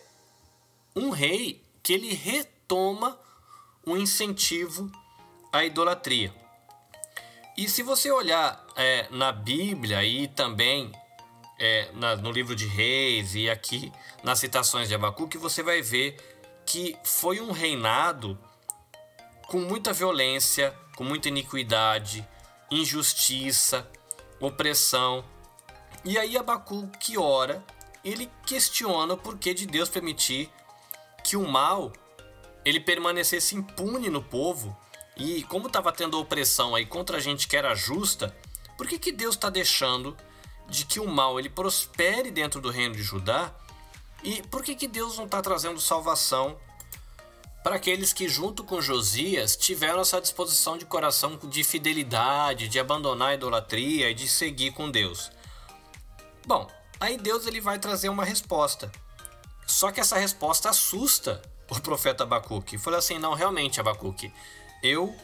[0.94, 3.18] um rei que ele retoma
[3.84, 4.92] o incentivo
[5.50, 6.34] à idolatria.
[7.56, 10.92] E se você olhar é, na Bíblia e também
[11.58, 13.90] é, na, no livro de Reis e aqui
[14.22, 16.16] nas citações de Abacuque, você vai ver
[16.66, 18.38] que foi um reinado
[19.46, 22.26] com muita violência, com muita iniquidade,
[22.70, 23.90] injustiça,
[24.38, 25.24] opressão.
[26.04, 27.64] E aí Abacuque ora
[28.04, 30.50] ele questiona o porquê de Deus permitir
[31.24, 31.92] que o mal
[32.64, 34.76] ele permanecesse impune no povo
[35.16, 38.36] e como estava tendo opressão aí contra a gente que era justa,
[38.76, 40.16] por que, que Deus está deixando
[40.68, 43.52] de que o mal ele prospere dentro do reino de Judá?
[44.22, 46.56] E por que, que Deus não está trazendo salvação
[47.64, 53.30] para aqueles que, junto com Josias, tiveram essa disposição de coração de fidelidade, de abandonar
[53.30, 55.30] a idolatria e de seguir com Deus.
[56.46, 58.90] Bom, aí Deus ele vai trazer uma resposta.
[59.66, 62.78] Só que essa resposta assusta o profeta Abacuque.
[62.78, 64.32] Falou assim: não, realmente, Abacuque,
[64.82, 65.14] eu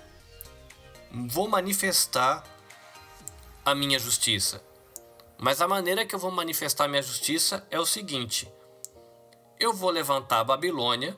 [1.10, 2.44] vou manifestar
[3.64, 4.62] a minha justiça.
[5.38, 8.52] Mas a maneira que eu vou manifestar a minha justiça é o seguinte:
[9.58, 11.16] eu vou levantar a Babilônia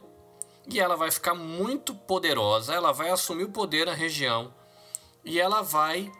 [0.68, 4.52] e ela vai ficar muito poderosa, ela vai assumir o poder na região
[5.24, 6.10] e ela vai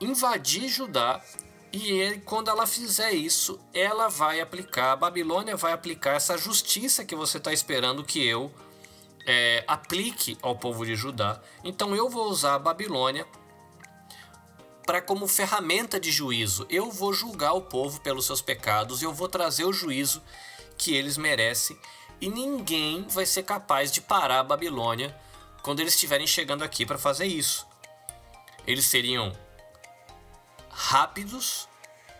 [0.00, 1.22] invadir Judá.
[1.72, 7.04] E ele, quando ela fizer isso, ela vai aplicar, a Babilônia vai aplicar essa justiça
[7.04, 8.50] que você está esperando que eu
[9.26, 11.40] é, aplique ao povo de Judá.
[11.62, 13.26] Então eu vou usar a Babilônia
[14.86, 16.66] para como ferramenta de juízo.
[16.70, 20.22] Eu vou julgar o povo pelos seus pecados, eu vou trazer o juízo
[20.78, 21.78] que eles merecem
[22.20, 25.14] e ninguém vai ser capaz de parar a Babilônia
[25.62, 27.66] quando eles estiverem chegando aqui para fazer isso.
[28.66, 29.36] Eles seriam
[30.78, 31.68] rápidos,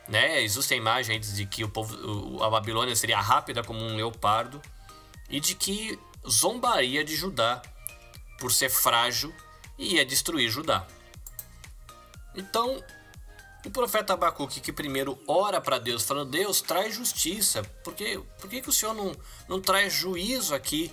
[0.08, 0.42] né?
[0.42, 4.60] Existem imagens de que o povo, a Babilônia seria rápida como um leopardo
[5.30, 5.96] e de que
[6.28, 7.62] zombaria de Judá
[8.40, 9.32] por ser frágil
[9.78, 10.84] e ia destruir Judá.
[12.34, 12.82] Então,
[13.64, 17.62] o profeta Abacuque que primeiro ora para Deus, falando: Deus, traz justiça.
[17.84, 19.14] Por que, por que, que o Senhor não,
[19.48, 20.92] não traz juízo aqui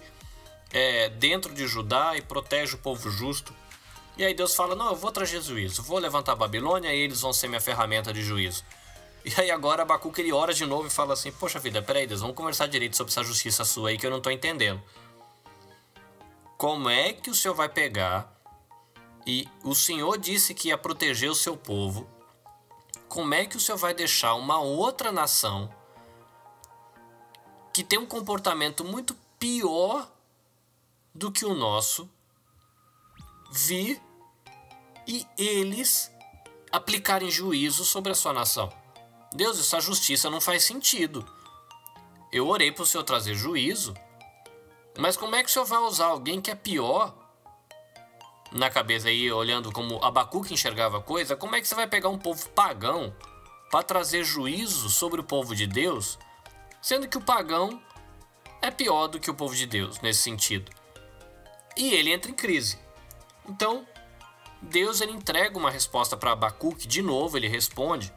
[0.72, 3.52] é, dentro de Judá e protege o povo justo?
[4.18, 7.22] E aí Deus fala: Não, eu vou trazer juízo, vou levantar a Babilônia e eles
[7.22, 8.64] vão ser minha ferramenta de juízo.
[9.24, 12.22] E aí agora Abacuque ele ora de novo e fala assim: Poxa vida, peraí, Deus,
[12.22, 14.82] vamos conversar direito sobre essa justiça sua aí que eu não estou entendendo.
[16.58, 18.32] Como é que o Senhor vai pegar
[19.28, 22.08] e o Senhor disse que ia proteger o seu povo
[23.16, 25.74] como é que o Senhor vai deixar uma outra nação
[27.74, 30.12] que tem um comportamento muito pior
[31.14, 32.10] do que o nosso
[33.50, 34.02] vir
[35.08, 36.12] e eles
[36.72, 38.72] aplicarem juízo sobre a sua nação?
[39.34, 41.26] Deus, essa justiça não faz sentido.
[42.32, 43.94] Eu orei para o Senhor trazer juízo,
[44.98, 47.14] mas como é que o Senhor vai usar alguém que é pior
[48.52, 52.10] na cabeça aí, olhando como Abacuque enxergava a coisa, como é que você vai pegar
[52.10, 53.14] um povo pagão
[53.70, 56.18] para trazer juízo sobre o povo de Deus,
[56.82, 57.82] sendo que o pagão
[58.62, 60.72] é pior do que o povo de Deus nesse sentido?
[61.76, 62.80] E ele entra em crise.
[63.48, 63.86] Então,
[64.62, 68.12] Deus ele entrega uma resposta para Abacuque, de novo ele responde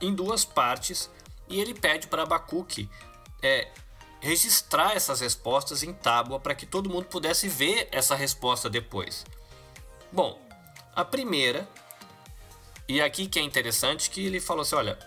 [0.00, 1.10] em duas partes
[1.48, 2.88] e ele pede para Abacuque
[3.42, 3.68] é,
[4.20, 9.24] registrar essas respostas em tábua para que todo mundo pudesse ver essa resposta depois.
[10.12, 10.40] Bom,
[10.94, 11.68] a primeira,
[12.88, 14.98] e aqui que é interessante, que ele falou assim: olha,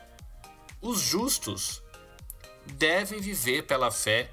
[0.82, 1.82] os justos
[2.66, 4.32] devem viver pela fé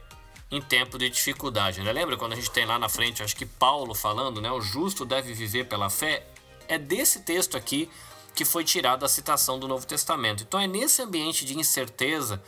[0.51, 1.81] em tempo de dificuldade.
[1.81, 1.93] Né?
[1.93, 4.51] Lembra quando a gente tem lá na frente, acho que Paulo falando, né?
[4.51, 6.27] O justo deve viver pela fé.
[6.67, 7.89] É desse texto aqui
[8.35, 10.43] que foi tirada a citação do Novo Testamento.
[10.43, 12.43] Então é nesse ambiente de incerteza,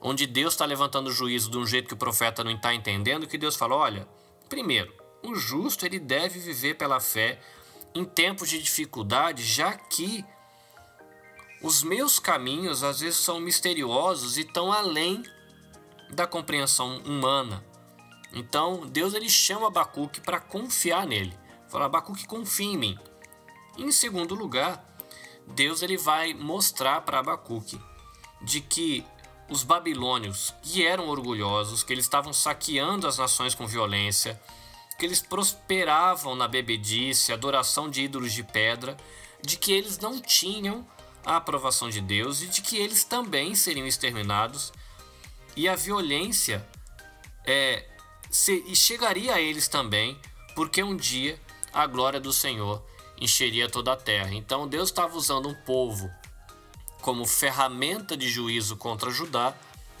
[0.00, 3.26] onde Deus está levantando o juízo de um jeito que o profeta não está entendendo,
[3.26, 4.08] que Deus fala: olha,
[4.48, 7.40] primeiro, o justo ele deve viver pela fé
[7.94, 10.24] em tempos de dificuldade, já que
[11.62, 15.24] os meus caminhos às vezes são misteriosos e estão além
[16.10, 17.64] da compreensão humana.
[18.32, 21.36] Então Deus ele chama Abacuque para confiar nele.
[21.68, 22.98] Fala, Abacuque, confia em mim.
[23.76, 24.84] Em segundo lugar,
[25.46, 27.80] Deus ele vai mostrar para Abacuque
[28.40, 29.04] de que
[29.50, 34.40] os babilônios, que eram orgulhosos, que eles estavam saqueando as nações com violência,
[34.98, 38.96] que eles prosperavam na bebedice, adoração de ídolos de pedra,
[39.42, 40.86] de que eles não tinham
[41.24, 44.72] a aprovação de Deus e de que eles também seriam exterminados
[45.58, 46.66] e a violência
[47.44, 47.84] é,
[48.30, 50.18] se, chegaria a eles também,
[50.54, 51.38] porque um dia
[51.72, 52.82] a glória do Senhor
[53.20, 54.32] encheria toda a terra.
[54.32, 56.08] Então Deus estava usando um povo
[57.02, 59.54] como ferramenta de juízo contra Judá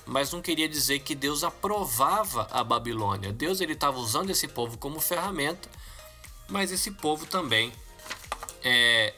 [0.08, 3.30] mas não queria dizer que Deus aprovava a Babilônia.
[3.30, 5.68] Deus ele estava usando esse povo como ferramenta,
[6.48, 7.70] mas esse povo também
[8.64, 9.12] é,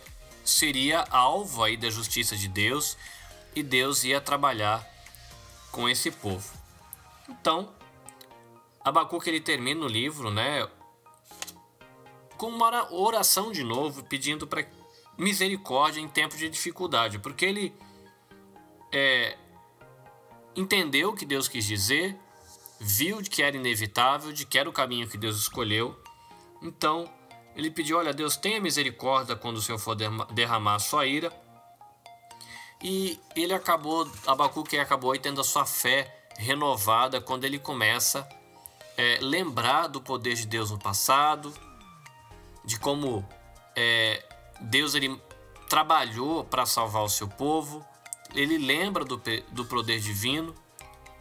[0.44, 2.96] seria alvo aí da justiça de Deus
[3.54, 4.84] e Deus ia trabalhar
[5.70, 6.48] com esse povo.
[7.28, 7.72] Então,
[8.84, 10.68] Abacuque ele termina o livro, né,
[12.36, 14.66] com uma oração de novo, pedindo para
[15.18, 17.74] misericórdia em tempo de dificuldade, porque ele
[18.92, 19.36] é,
[20.56, 22.16] entendeu o que Deus quis dizer,
[22.80, 25.94] viu de que era inevitável, de que era o caminho que Deus escolheu.
[26.62, 27.10] Então,
[27.54, 29.94] ele pediu: Olha, Deus, tenha misericórdia quando o Senhor for
[30.32, 31.30] derramar a sua ira.
[32.82, 38.26] E ele acabou, Abacuque acabou tendo a sua fé renovada quando ele começa
[38.96, 41.52] é, lembrar do poder de Deus no passado,
[42.64, 43.26] de como
[43.76, 44.24] é,
[44.60, 45.20] Deus ele
[45.68, 47.84] trabalhou para salvar o seu povo,
[48.34, 49.20] ele lembra do,
[49.50, 50.54] do poder divino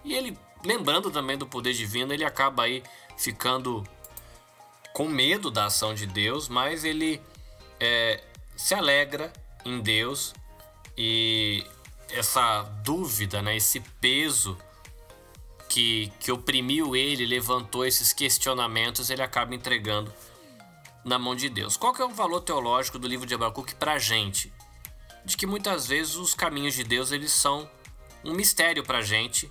[0.04, 2.84] e ele lembrando também do poder divino, ele acaba aí
[3.18, 3.84] ficando
[4.94, 7.22] com medo da ação de Deus, mas ele
[7.80, 8.24] é,
[8.56, 9.32] se alegra
[9.64, 10.34] em Deus
[11.02, 11.64] e
[12.12, 14.58] essa dúvida, né, esse peso
[15.70, 20.12] que, que oprimiu ele, levantou esses questionamentos, ele acaba entregando
[21.06, 21.78] na mão de Deus.
[21.78, 24.52] Qual que é o valor teológico do livro de Abacuque para a gente?
[25.24, 27.70] De que muitas vezes os caminhos de Deus eles são
[28.22, 29.50] um mistério para a gente,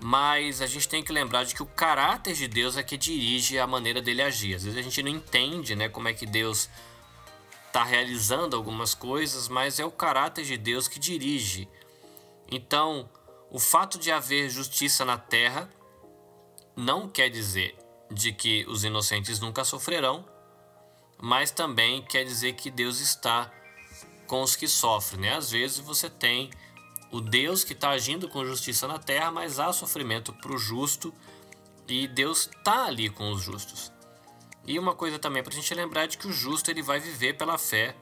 [0.00, 3.56] mas a gente tem que lembrar de que o caráter de Deus é que dirige
[3.56, 4.56] a maneira dele agir.
[4.56, 6.68] Às vezes a gente não entende né, como é que Deus
[7.76, 11.68] está realizando algumas coisas, mas é o caráter de Deus que dirige.
[12.50, 13.06] Então,
[13.50, 15.68] o fato de haver justiça na terra
[16.74, 17.76] não quer dizer
[18.10, 20.24] de que os inocentes nunca sofrerão,
[21.20, 23.52] mas também quer dizer que Deus está
[24.26, 25.20] com os que sofrem.
[25.20, 25.36] Né?
[25.36, 26.48] Às vezes você tem
[27.12, 31.12] o Deus que está agindo com justiça na terra, mas há sofrimento para o justo
[31.86, 33.92] e Deus está ali com os justos.
[34.66, 37.34] E uma coisa também para a gente lembrar de que o justo ele vai viver
[37.34, 37.94] pela fé.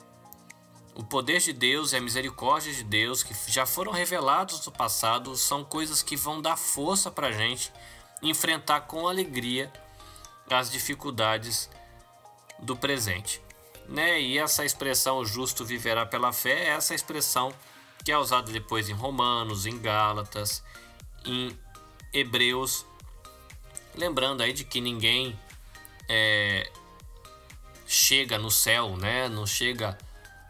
[0.95, 5.37] O poder de Deus e a misericórdia de Deus, que já foram revelados no passado,
[5.37, 7.73] são coisas que vão dar força para a gente
[8.23, 9.71] enfrentar com alegria
[10.49, 11.69] as dificuldades
[12.61, 13.43] do presente.
[13.89, 14.21] Né?
[14.21, 17.53] E essa expressão, o justo viverá pela fé, é essa expressão
[18.05, 20.62] que é usada depois em Romanos, em Gálatas,
[21.25, 21.59] em
[22.12, 22.87] Hebreus.
[23.95, 25.39] Lembrando aí de que ninguém
[26.09, 26.71] é,
[27.87, 29.29] chega no céu, né?
[29.29, 29.97] Não chega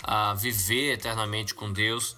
[0.02, 2.16] a viver eternamente com Deus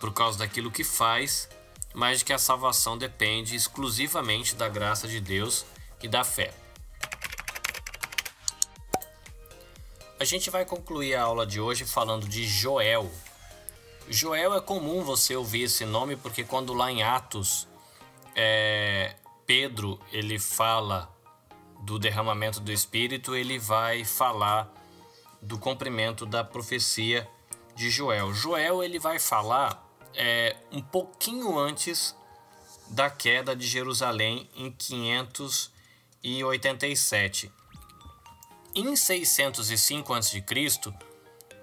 [0.00, 1.48] por causa daquilo que faz,
[1.94, 5.64] mas que a salvação depende exclusivamente da graça de Deus
[6.02, 6.52] e da fé.
[10.18, 13.10] A gente vai concluir a aula de hoje falando de Joel.
[14.08, 17.66] Joel é comum você ouvir esse nome porque quando lá em Atos
[18.34, 19.14] é,
[19.46, 21.10] Pedro ele fala
[21.80, 24.70] do derramamento do Espírito, ele vai falar
[25.40, 27.26] do cumprimento da profecia
[27.74, 28.34] de Joel.
[28.34, 29.82] Joel ele vai falar
[30.14, 32.14] é, um pouquinho antes
[32.90, 37.50] da queda de Jerusalém em 587.
[38.74, 40.44] Em 605 a.C.,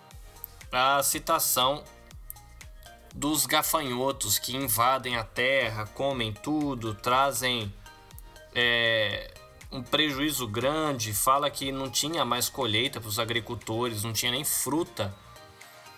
[0.71, 1.83] a citação
[3.13, 7.73] dos gafanhotos que invadem a terra, comem tudo, trazem
[8.53, 9.33] é,
[9.71, 11.13] um prejuízo grande.
[11.13, 15.15] Fala que não tinha mais colheita para os agricultores, não tinha nem fruta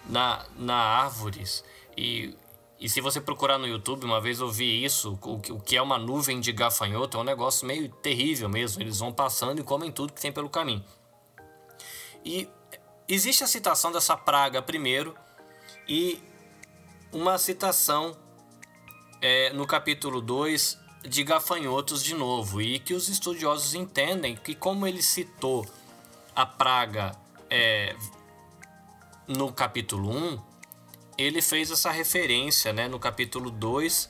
[0.06, 1.64] na, na árvores.
[1.98, 2.36] E
[2.80, 5.98] e se você procurar no YouTube, uma vez eu vi isso, o que é uma
[5.98, 8.82] nuvem de gafanhoto, é um negócio meio terrível mesmo.
[8.82, 10.84] Eles vão passando e comem tudo que tem pelo caminho.
[12.24, 12.48] E
[13.08, 15.16] existe a citação dessa praga primeiro,
[15.88, 16.22] e
[17.12, 18.16] uma citação
[19.22, 24.86] é, no capítulo 2 de gafanhotos de novo, e que os estudiosos entendem que, como
[24.86, 25.66] ele citou
[26.36, 27.14] a praga
[27.50, 27.96] é,
[29.28, 30.57] no capítulo 1,
[31.18, 34.10] ele fez essa referência né, no capítulo 2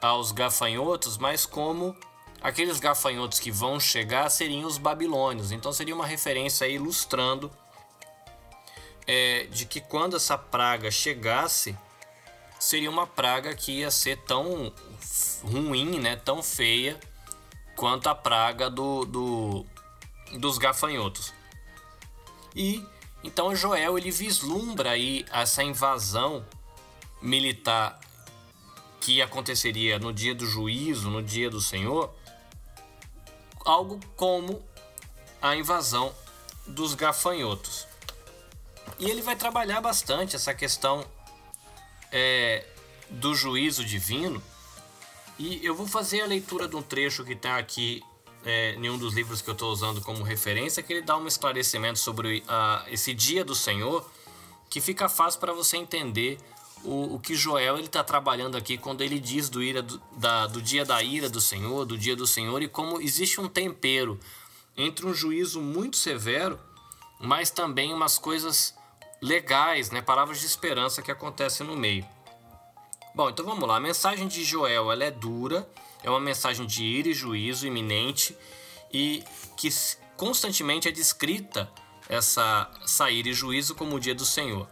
[0.00, 1.96] aos gafanhotos, mas como
[2.40, 5.52] aqueles gafanhotos que vão chegar seriam os babilônios.
[5.52, 7.50] Então seria uma referência ilustrando
[9.06, 11.76] é, de que quando essa praga chegasse,
[12.58, 14.72] seria uma praga que ia ser tão
[15.42, 16.98] ruim, né, tão feia,
[17.76, 19.66] quanto a praga do, do
[20.38, 21.32] dos gafanhotos.
[22.54, 22.84] E
[23.22, 26.44] então Joel ele vislumbra aí essa invasão
[27.20, 27.98] militar
[29.00, 32.12] que aconteceria no dia do juízo, no dia do Senhor,
[33.64, 34.62] algo como
[35.40, 36.14] a invasão
[36.66, 37.86] dos gafanhotos.
[38.98, 41.04] E ele vai trabalhar bastante essa questão
[42.10, 42.66] é,
[43.10, 44.42] do juízo divino.
[45.38, 48.02] E eu vou fazer a leitura de um trecho que está aqui
[48.46, 51.98] é, nenhum dos livros que eu estou usando como referência, que ele dá um esclarecimento
[51.98, 54.08] sobre a, esse dia do Senhor
[54.70, 56.38] que fica fácil para você entender
[56.84, 60.62] o, o, que Joel está trabalhando aqui quando ele diz do, ira, do, da, do
[60.62, 64.18] dia da ira do Senhor, do dia do Senhor, e como existe um tempero
[64.76, 66.58] entre um juízo muito severo,
[67.18, 68.74] mas também umas coisas
[69.20, 72.06] legais, né, palavras de esperança que acontecem no meio.
[73.14, 73.76] Bom, então vamos lá.
[73.76, 75.68] A mensagem de Joel ela é dura,
[76.02, 78.36] é uma mensagem de ira e juízo iminente
[78.92, 79.22] e
[79.56, 79.68] que
[80.16, 81.70] constantemente é descrita
[82.08, 84.68] essa sair e juízo como o dia do Senhor.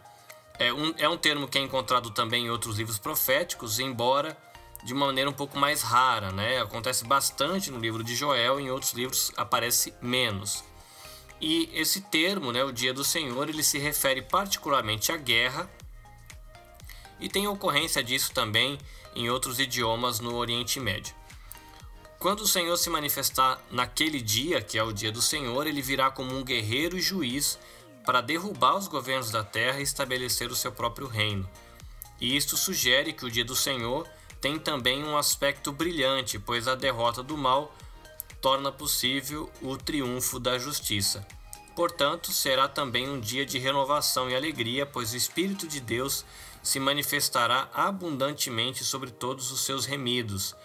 [0.59, 4.37] É um, é um termo que é encontrado também em outros livros proféticos, embora
[4.85, 6.61] de uma maneira um pouco mais rara, né?
[6.61, 10.63] Acontece bastante no livro de Joel, em outros livros aparece menos.
[11.41, 15.69] E esse termo, né, o dia do Senhor, ele se refere particularmente à guerra
[17.21, 18.79] e tem ocorrência disso também
[19.15, 21.15] em outros idiomas no Oriente Médio.
[22.19, 26.11] Quando o Senhor se manifestar naquele dia, que é o dia do Senhor, ele virá
[26.11, 27.59] como um guerreiro e juiz
[28.05, 31.49] para derrubar os governos da terra e estabelecer o seu próprio reino.
[32.21, 34.09] E isto sugere que o dia do Senhor
[34.41, 37.75] tem também um aspecto brilhante, pois a derrota do mal
[38.41, 41.27] torna possível o triunfo da justiça.
[41.75, 46.25] Portanto, será também um dia de renovação e alegria, pois o Espírito de Deus
[46.65, 50.57] se manifestará abundantemente sobre todos os seus remidos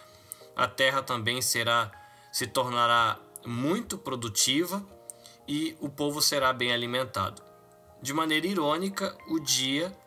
[0.59, 1.89] a terra também será
[2.33, 4.85] se tornará muito produtiva
[5.47, 7.41] e o povo será bem alimentado.
[8.01, 9.97] De maneira irônica, o dia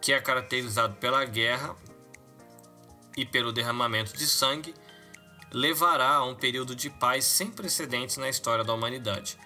[0.00, 1.76] que é caracterizado pela guerra
[3.18, 4.74] e pelo derramamento de sangue
[5.52, 9.38] levará a um período de paz sem precedentes na história da humanidade.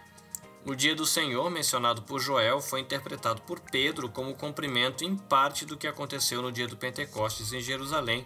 [0.65, 5.65] O dia do Senhor, mencionado por Joel, foi interpretado por Pedro como cumprimento em parte
[5.67, 8.25] do que aconteceu no dia do Pentecostes em Jerusalém,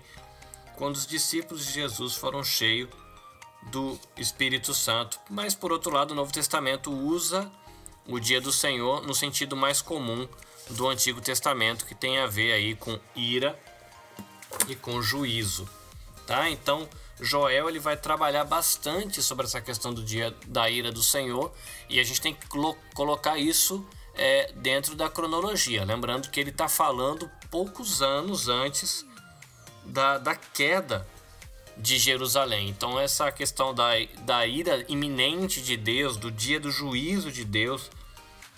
[0.77, 2.91] quando os discípulos de Jesus foram cheios
[3.71, 5.19] do Espírito Santo.
[5.31, 7.51] Mas, por outro lado, o Novo Testamento usa
[8.07, 10.29] o dia do Senhor no sentido mais comum
[10.71, 13.59] do Antigo Testamento, que tem a ver aí com ira
[14.69, 15.67] e com juízo.
[16.27, 16.51] Tá?
[16.51, 16.87] Então,
[17.21, 21.53] Joel ele vai trabalhar bastante sobre essa questão do dia da ira do Senhor
[21.89, 22.47] e a gente tem que
[22.95, 25.85] colocar isso é, dentro da cronologia.
[25.85, 29.05] Lembrando que ele está falando poucos anos antes
[29.85, 31.07] da, da queda
[31.77, 32.69] de Jerusalém.
[32.69, 33.91] Então, essa questão da,
[34.23, 37.91] da ira iminente de Deus, do dia do juízo de Deus,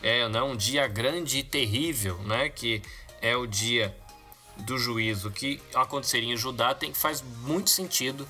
[0.03, 2.81] é né, um dia grande e terrível, né, que
[3.21, 3.97] é o dia
[4.59, 8.29] do juízo que aconteceria em Judá, tem, faz muito sentido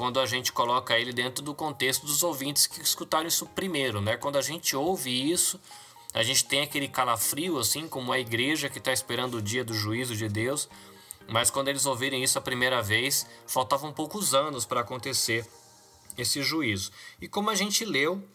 [0.00, 4.00] quando a gente coloca ele dentro do contexto dos ouvintes que escutaram isso primeiro.
[4.00, 4.16] Né?
[4.16, 5.60] Quando a gente ouve isso,
[6.14, 9.74] a gente tem aquele calafrio, assim como a igreja que está esperando o dia do
[9.74, 10.70] juízo de Deus.
[11.28, 15.46] Mas quando eles ouvirem isso a primeira vez, faltavam poucos anos para acontecer
[16.16, 16.90] esse juízo.
[17.20, 18.26] E como a gente leu,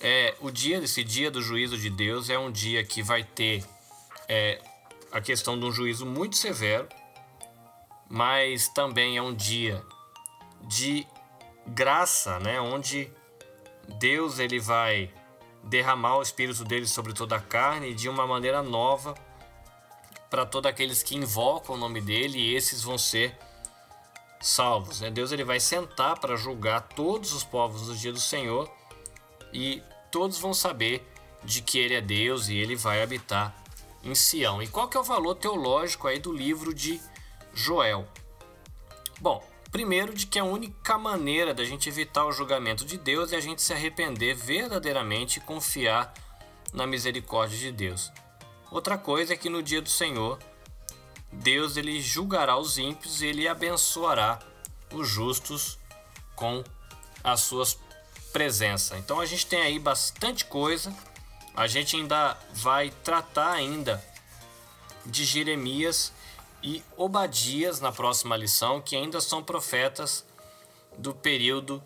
[0.00, 3.62] é, o dia desse dia do juízo de Deus é um dia que vai ter
[4.26, 4.58] é,
[5.12, 6.88] a questão de um juízo muito severo,
[8.08, 9.84] mas também é um dia
[10.62, 11.06] de
[11.66, 13.10] graça, né, onde
[13.98, 15.12] Deus ele vai
[15.62, 19.14] derramar o espírito dele sobre toda a carne de uma maneira nova
[20.30, 23.36] para todos aqueles que invocam o nome dele e esses vão ser
[24.40, 25.00] salvos.
[25.00, 25.10] Né?
[25.10, 28.70] Deus ele vai sentar para julgar todos os povos no dia do Senhor
[29.52, 31.06] e todos vão saber
[31.42, 33.54] de que ele é Deus e ele vai habitar
[34.02, 34.62] em Sião.
[34.62, 37.00] E qual que é o valor teológico aí do livro de
[37.52, 38.06] Joel?
[39.20, 43.36] Bom, primeiro de que a única maneira da gente evitar o julgamento de Deus é
[43.36, 46.12] a gente se arrepender verdadeiramente e confiar
[46.72, 48.12] na misericórdia de Deus.
[48.70, 50.38] Outra coisa é que no dia do Senhor,
[51.32, 54.38] Deus ele julgará os ímpios e ele abençoará
[54.92, 55.78] os justos
[56.34, 56.64] com
[57.22, 57.78] as suas
[58.32, 58.96] presença.
[58.96, 60.94] Então a gente tem aí bastante coisa.
[61.54, 64.02] A gente ainda vai tratar ainda
[65.04, 66.12] de Jeremias
[66.62, 70.24] e Obadias na próxima lição, que ainda são profetas
[70.98, 71.82] do período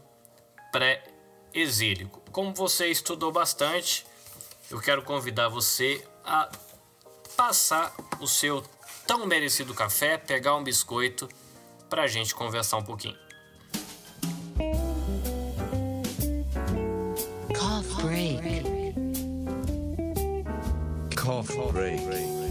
[0.73, 2.23] pré-exílico.
[2.33, 4.07] Como você estudou bastante,
[4.71, 6.51] eu quero convidar você a
[7.37, 8.63] passar o seu
[9.07, 11.29] tão merecido café, pegar um biscoito
[11.89, 13.19] para a gente conversar um pouquinho.
[17.57, 18.65] Cough break.
[21.17, 22.44] Cough break.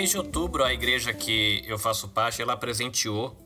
[0.00, 3.36] Mês de outubro, a igreja que eu faço parte, ela presenteou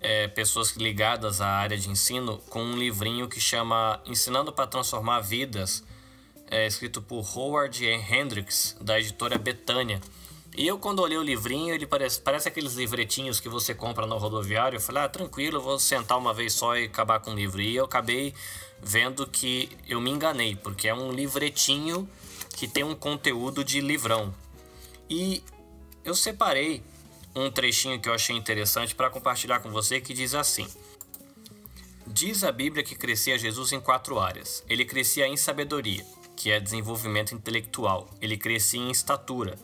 [0.00, 5.20] é, pessoas ligadas à área de ensino com um livrinho que chama Ensinando para Transformar
[5.20, 5.84] Vidas,
[6.50, 10.00] é, escrito por Howard Hendricks, da editora Betânia.
[10.56, 14.16] E eu, quando olhei o livrinho, ele parece, parece aqueles livretinhos que você compra no
[14.16, 14.78] rodoviário.
[14.78, 17.60] Eu falei, ah, tranquilo, vou sentar uma vez só e acabar com o livro.
[17.60, 18.32] E eu acabei
[18.82, 22.08] vendo que eu me enganei, porque é um livretinho
[22.56, 24.32] que tem um conteúdo de livrão.
[25.10, 25.42] E
[26.04, 26.84] eu separei
[27.34, 30.68] um trechinho que eu achei interessante para compartilhar com você que diz assim:
[32.06, 34.64] Diz a Bíblia que crescia Jesus em quatro áreas.
[34.68, 36.06] Ele crescia em sabedoria,
[36.36, 38.08] que é desenvolvimento intelectual.
[38.20, 39.58] Ele crescia em estatura,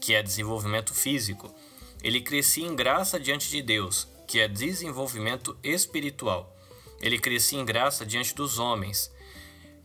[0.00, 1.54] que é desenvolvimento físico.
[2.02, 6.56] Ele crescia em graça diante de Deus, que é desenvolvimento espiritual.
[7.00, 9.12] Ele crescia em graça diante dos homens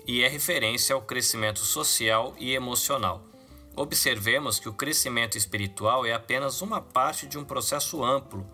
[0.07, 3.32] e é referência ao crescimento social e emocional.
[3.75, 8.45] Observemos que o crescimento espiritual é apenas uma parte de um processo amplo.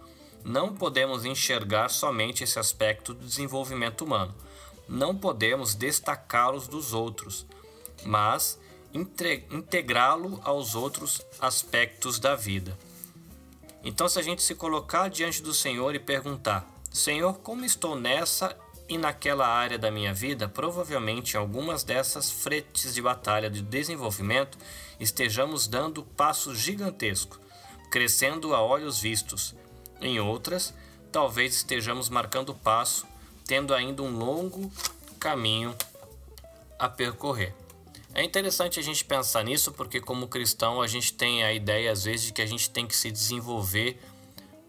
[0.44, 4.34] Não podemos enxergar somente esse aspecto do desenvolvimento humano.
[4.88, 7.46] Não podemos destacá-los dos outros,
[8.04, 8.60] mas
[8.94, 12.78] integrá-lo aos outros aspectos da vida.
[13.84, 18.58] Então, se a gente se colocar diante do Senhor e perguntar: Senhor, como estou nessa
[18.88, 24.58] e naquela área da minha vida, provavelmente em algumas dessas fretes de batalha de desenvolvimento,
[25.00, 27.40] estejamos dando passos gigantescos,
[27.92, 29.56] crescendo a olhos vistos.
[30.02, 30.74] Em outras,
[31.12, 33.06] talvez estejamos marcando passo,
[33.46, 34.72] tendo ainda um longo
[35.20, 35.76] caminho
[36.78, 37.54] a percorrer.
[38.14, 42.04] É interessante a gente pensar nisso porque, como cristão, a gente tem a ideia às
[42.04, 44.00] vezes de que a gente tem que se desenvolver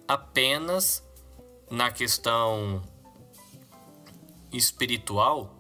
[0.06, 1.02] apenas
[1.70, 2.82] na questão
[4.52, 5.54] espiritual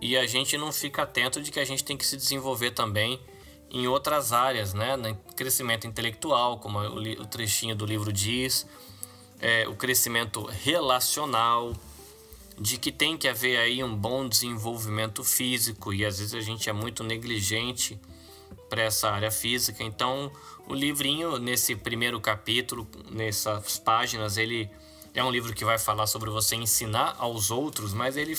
[0.00, 3.18] e a gente não fica atento de que a gente tem que se desenvolver também
[3.74, 4.96] em outras áreas, né?
[4.96, 8.66] No crescimento intelectual, como o trechinho do livro diz,
[9.40, 11.74] é, o crescimento relacional,
[12.56, 16.70] de que tem que haver aí um bom desenvolvimento físico e às vezes a gente
[16.70, 18.00] é muito negligente
[18.70, 19.82] para essa área física.
[19.82, 20.30] Então,
[20.68, 24.70] o livrinho nesse primeiro capítulo, nessas páginas, ele
[25.12, 28.38] é um livro que vai falar sobre você ensinar aos outros, mas ele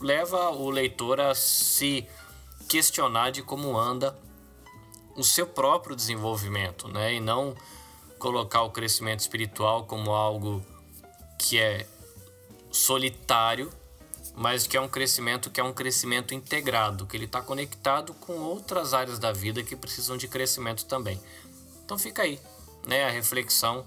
[0.00, 2.04] leva o leitor a se
[2.68, 4.18] questionar de como anda
[5.16, 7.14] o seu próprio desenvolvimento, né?
[7.14, 7.54] E não
[8.18, 10.64] colocar o crescimento espiritual como algo
[11.38, 11.86] que é
[12.70, 13.70] solitário,
[14.34, 18.34] mas que é um crescimento que é um crescimento integrado, que ele está conectado com
[18.34, 21.20] outras áreas da vida que precisam de crescimento também.
[21.84, 22.40] Então fica aí,
[22.86, 23.84] né, a reflexão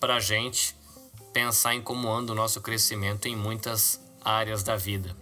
[0.00, 0.76] para gente
[1.32, 5.16] pensar em como anda o nosso crescimento em muitas áreas da vida.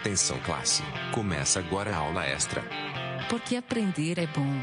[0.00, 2.62] Atenção classe, começa agora a aula extra.
[3.28, 4.62] Porque aprender é bom.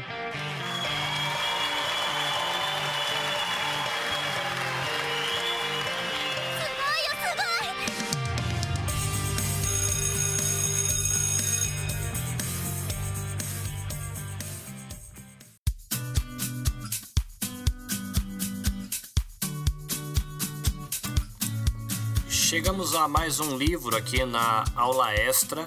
[22.98, 25.64] A mais um livro aqui na aula extra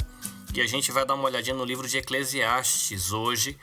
[0.51, 3.55] e a gente vai dar uma olhadinha no livro de Eclesiastes hoje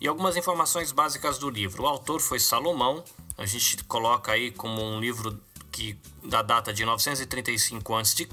[0.00, 1.82] e algumas informações básicas do livro.
[1.82, 3.02] O autor foi Salomão,
[3.36, 5.40] a gente coloca aí como um livro
[5.72, 8.28] que da data de 935 a.C.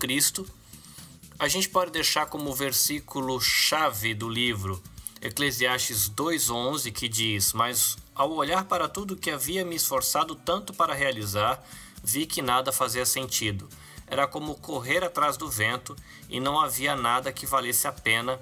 [1.39, 4.81] A gente pode deixar como versículo chave do livro
[5.21, 10.93] Eclesiastes 2:11 que diz: "Mas ao olhar para tudo que havia me esforçado tanto para
[10.93, 11.63] realizar,
[12.03, 13.67] vi que nada fazia sentido."
[14.07, 15.95] Era como correr atrás do vento
[16.29, 18.39] e não havia nada que valesse a pena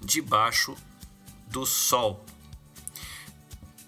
[0.00, 0.74] debaixo
[1.46, 2.24] do sol.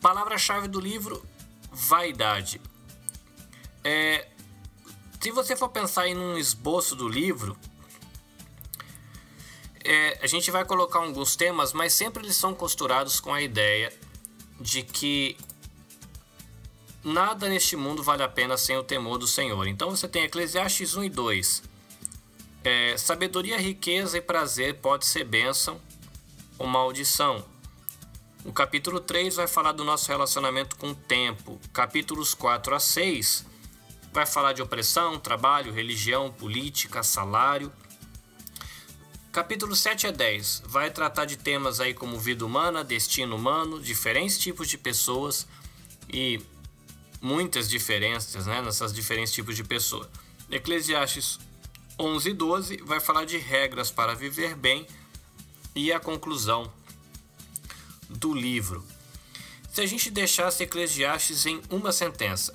[0.00, 1.24] Palavra-chave do livro:
[1.72, 2.60] vaidade.
[3.82, 4.28] É,
[5.18, 7.56] se você for pensar em um esboço do livro,
[9.82, 13.92] é, a gente vai colocar alguns temas, mas sempre eles são costurados com a ideia
[14.60, 15.36] de que
[17.04, 19.66] Nada neste mundo vale a pena sem o temor do Senhor.
[19.66, 21.62] Então você tem Eclesiastes 1 e 2.
[22.64, 25.78] É, sabedoria, riqueza e prazer pode ser bênção
[26.58, 27.44] ou maldição.
[28.42, 31.60] O capítulo 3 vai falar do nosso relacionamento com o tempo.
[31.74, 33.44] Capítulos 4 a 6
[34.10, 37.70] vai falar de opressão, trabalho, religião, política, salário.
[39.30, 44.38] Capítulo 7 a 10 vai tratar de temas aí como vida humana, destino humano, diferentes
[44.38, 45.46] tipos de pessoas
[46.08, 46.40] e
[47.24, 50.10] muitas diferenças né, nessas diferentes tipos de pessoa.
[50.50, 51.38] Eclesiastes
[51.98, 54.86] 11 e 12 vai falar de regras para viver bem
[55.74, 56.70] e a conclusão
[58.10, 58.84] do livro.
[59.72, 62.54] Se a gente deixasse Eclesiastes em uma sentença,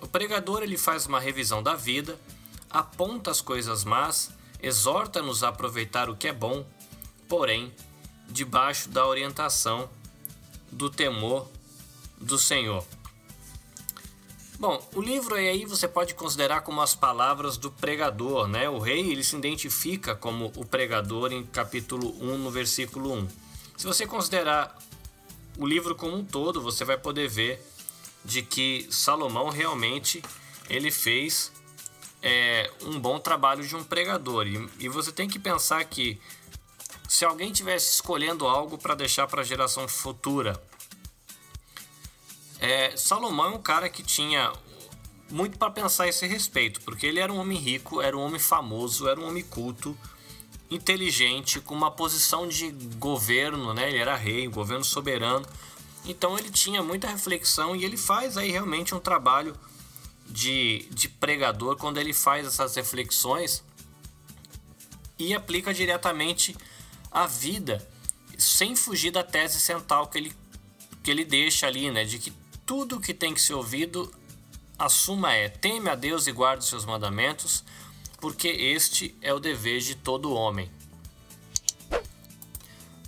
[0.00, 2.16] o pregador ele faz uma revisão da vida,
[2.70, 4.30] aponta as coisas más,
[4.62, 6.64] exorta-nos a aproveitar o que é bom,
[7.28, 7.74] porém,
[8.28, 9.90] debaixo da orientação
[10.70, 11.48] do temor
[12.16, 12.86] do Senhor.
[14.58, 18.68] Bom, o livro aí você pode considerar como as palavras do pregador, né?
[18.68, 23.28] O rei ele se identifica como o pregador em capítulo 1, no versículo 1.
[23.76, 24.78] Se você considerar
[25.58, 27.60] o livro como um todo, você vai poder ver
[28.24, 30.22] de que Salomão realmente
[30.70, 31.52] ele fez
[32.22, 34.46] é, um bom trabalho de um pregador.
[34.46, 36.20] E, e você tem que pensar que
[37.08, 40.60] se alguém tivesse escolhendo algo para deixar para a geração futura,
[42.64, 44.52] é, Salomão é um cara que tinha
[45.30, 48.38] muito para pensar a esse respeito, porque ele era um homem rico, era um homem
[48.38, 49.96] famoso, era um homem culto,
[50.70, 53.88] inteligente, com uma posição de governo, né?
[53.88, 55.46] Ele era rei, governo soberano.
[56.04, 59.56] Então ele tinha muita reflexão e ele faz aí realmente um trabalho
[60.26, 63.62] de, de pregador quando ele faz essas reflexões
[65.18, 66.56] e aplica diretamente
[67.10, 67.86] a vida,
[68.36, 70.32] sem fugir da tese central que ele,
[71.02, 72.04] que ele deixa ali, né?
[72.04, 72.32] De que
[72.66, 74.12] tudo que tem que ser ouvido,
[74.78, 77.64] a suma é: teme a Deus e guarde os seus mandamentos,
[78.20, 80.70] porque este é o dever de todo homem.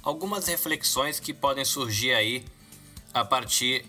[0.02, 2.44] Algumas reflexões que podem surgir aí
[3.12, 3.84] a partir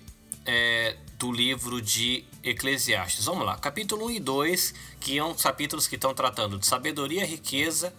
[0.45, 3.25] é, do livro de Eclesiastes.
[3.25, 7.93] Vamos lá, capítulo 1 e 2, que são capítulos que estão tratando de sabedoria, riqueza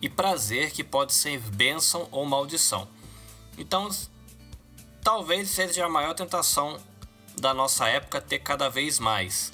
[0.00, 2.88] e prazer, que pode ser bênção ou maldição.
[3.56, 3.88] Então,
[5.04, 6.80] talvez seja a maior tentação
[7.42, 9.52] da nossa época ter cada vez mais.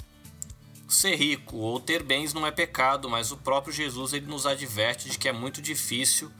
[0.87, 5.09] Ser rico ou ter bens não é pecado, mas o próprio Jesus ele nos adverte
[5.09, 6.31] de que é muito difícil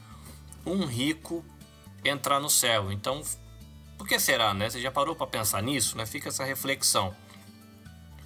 [0.64, 1.44] um rico
[2.04, 2.92] entrar no céu.
[2.92, 3.20] Então,
[3.98, 4.70] por que será, né?
[4.70, 6.06] Você já parou para pensar nisso, né?
[6.06, 7.14] Fica essa reflexão.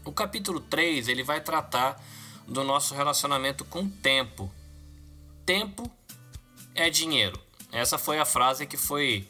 [0.05, 1.99] O capítulo 3, ele vai tratar
[2.47, 4.53] do nosso relacionamento com o tempo.
[5.47, 5.91] Tempo
[6.75, 7.41] é dinheiro.
[7.73, 9.27] Essa foi a frase que foi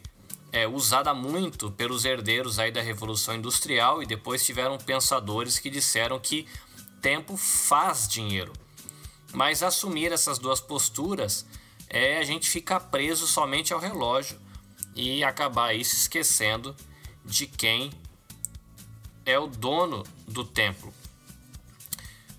[0.54, 6.20] é, usada muito pelos herdeiros aí da Revolução Industrial e depois tiveram pensadores que disseram
[6.20, 6.46] que
[7.02, 8.52] tempo faz dinheiro.
[9.32, 11.44] Mas assumir essas duas posturas
[11.90, 14.38] é a gente ficar preso somente ao relógio
[14.94, 16.74] e acabar aí se esquecendo
[17.24, 17.90] de quem
[19.26, 20.94] é o dono do templo.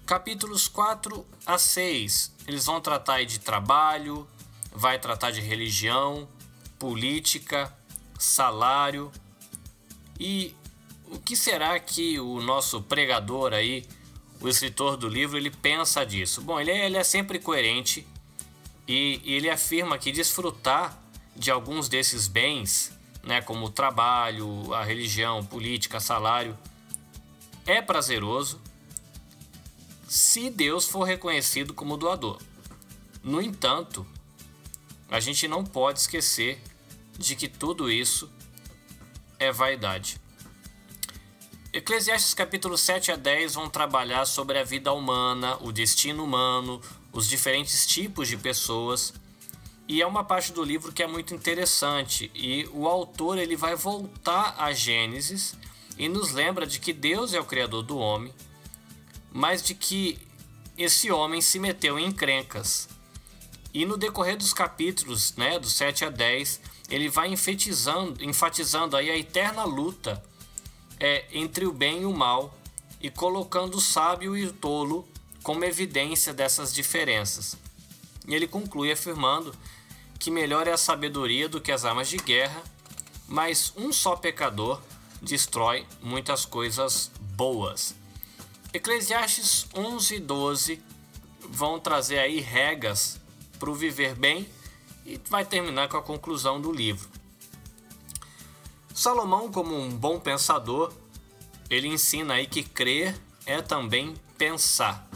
[0.06, 4.26] Capítulos 4 a 6, eles vão tratar de trabalho,
[4.72, 6.30] vai tratar de religião,
[6.80, 7.76] política,
[8.18, 9.12] salário.
[10.20, 10.56] E
[11.12, 13.86] o que será que o nosso pregador aí,
[14.42, 16.42] o escritor do livro, ele pensa disso?
[16.42, 18.06] Bom, ele é, ele é sempre coerente
[18.88, 20.98] e, ele afirma que desfrutar
[21.36, 22.92] de alguns desses bens,
[23.24, 26.58] né, como o trabalho, a religião, política, salário,
[27.66, 28.62] é prazeroso
[30.08, 32.40] se Deus for reconhecido como doador.
[33.24, 34.06] No entanto,
[35.10, 36.62] a gente não pode esquecer
[37.18, 38.30] de que tudo isso
[39.40, 40.20] é vaidade.
[41.74, 46.80] Eclesiastes capítulo 7 a 10 vão trabalhar sobre a vida humana, o destino humano,
[47.12, 49.14] os diferentes tipos de pessoas.
[49.88, 53.76] E é uma parte do livro que é muito interessante e o autor ele vai
[53.76, 55.54] voltar a Gênesis
[55.98, 58.34] e nos lembra de que Deus é o criador do homem,
[59.32, 60.18] mas de que
[60.78, 62.88] esse homem se meteu em encrencas.
[63.74, 69.10] E no decorrer dos capítulos, né, do 7 a 10, ele vai enfatizando, enfatizando aí
[69.10, 70.24] a eterna luta
[71.00, 72.56] é, entre o bem e o mal
[73.02, 75.08] e colocando o sábio e o tolo
[75.44, 77.58] como evidência dessas diferenças.
[78.28, 79.54] E ele conclui afirmando
[80.20, 82.64] que melhor é a sabedoria do que as armas de guerra,
[83.28, 84.82] mas um só pecador
[85.22, 87.96] destrói muitas coisas boas.
[88.74, 90.84] Eclesiastes 11 e 12
[91.42, 93.20] vão trazer aí regras
[93.60, 94.48] para o viver bem
[95.06, 97.08] e vai terminar com a conclusão do livro.
[98.94, 100.92] Salomão, como um bom pensador,
[101.70, 105.08] ele ensina aí que crer é também pensar.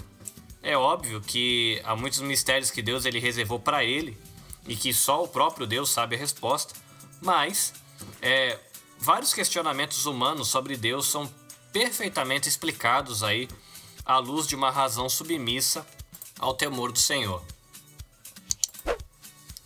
[0.61, 4.17] É óbvio que há muitos mistérios que Deus ele reservou para ele
[4.67, 6.73] e que só o próprio Deus sabe a resposta,
[7.21, 7.73] mas
[8.21, 8.59] é,
[8.99, 11.29] vários questionamentos humanos sobre Deus são
[11.71, 13.47] perfeitamente explicados aí
[14.05, 15.85] à luz de uma razão submissa
[16.37, 17.43] ao temor do Senhor.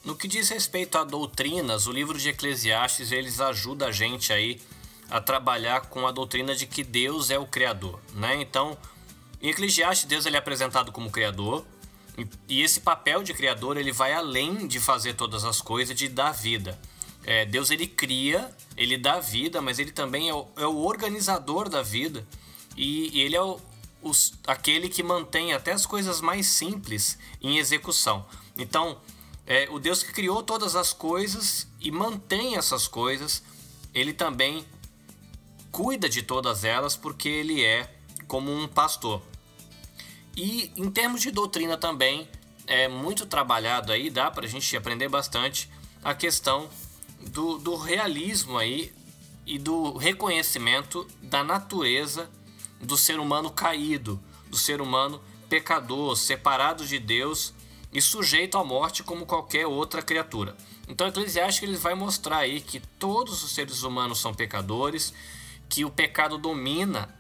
[0.03, 4.59] No que diz respeito a doutrinas, o livro de Eclesiastes eles ajuda a gente aí
[5.09, 8.41] a trabalhar com a doutrina de que Deus é o criador, né?
[8.41, 8.77] Então,
[9.41, 11.65] em Eclesiastes Deus ele é apresentado como criador,
[12.49, 16.31] e esse papel de criador ele vai além de fazer todas as coisas, de dar
[16.31, 16.77] vida.
[17.23, 21.69] É, Deus ele cria, ele dá vida, mas ele também é o, é o organizador
[21.69, 22.27] da vida
[22.75, 23.57] e, e ele é o,
[24.01, 28.25] os, aquele que mantém até as coisas mais simples em execução.
[28.57, 28.99] Então,
[29.45, 33.43] é, o Deus que criou todas as coisas e mantém essas coisas,
[33.93, 34.65] ele também
[35.71, 37.93] cuida de todas elas porque ele é
[38.27, 39.21] como um pastor.
[40.35, 42.27] E em termos de doutrina também,
[42.65, 45.69] é muito trabalhado aí, dá para a gente aprender bastante
[46.03, 46.69] a questão
[47.19, 48.93] do, do realismo aí
[49.45, 52.29] e do reconhecimento da natureza
[52.81, 54.19] do ser humano caído,
[54.49, 57.53] do ser humano pecador, separado de Deus
[57.93, 60.55] e sujeito à morte como qualquer outra criatura.
[60.87, 65.13] Então, Eclesiastes ele vai mostrar aí que todos os seres humanos são pecadores,
[65.69, 67.13] que o pecado domina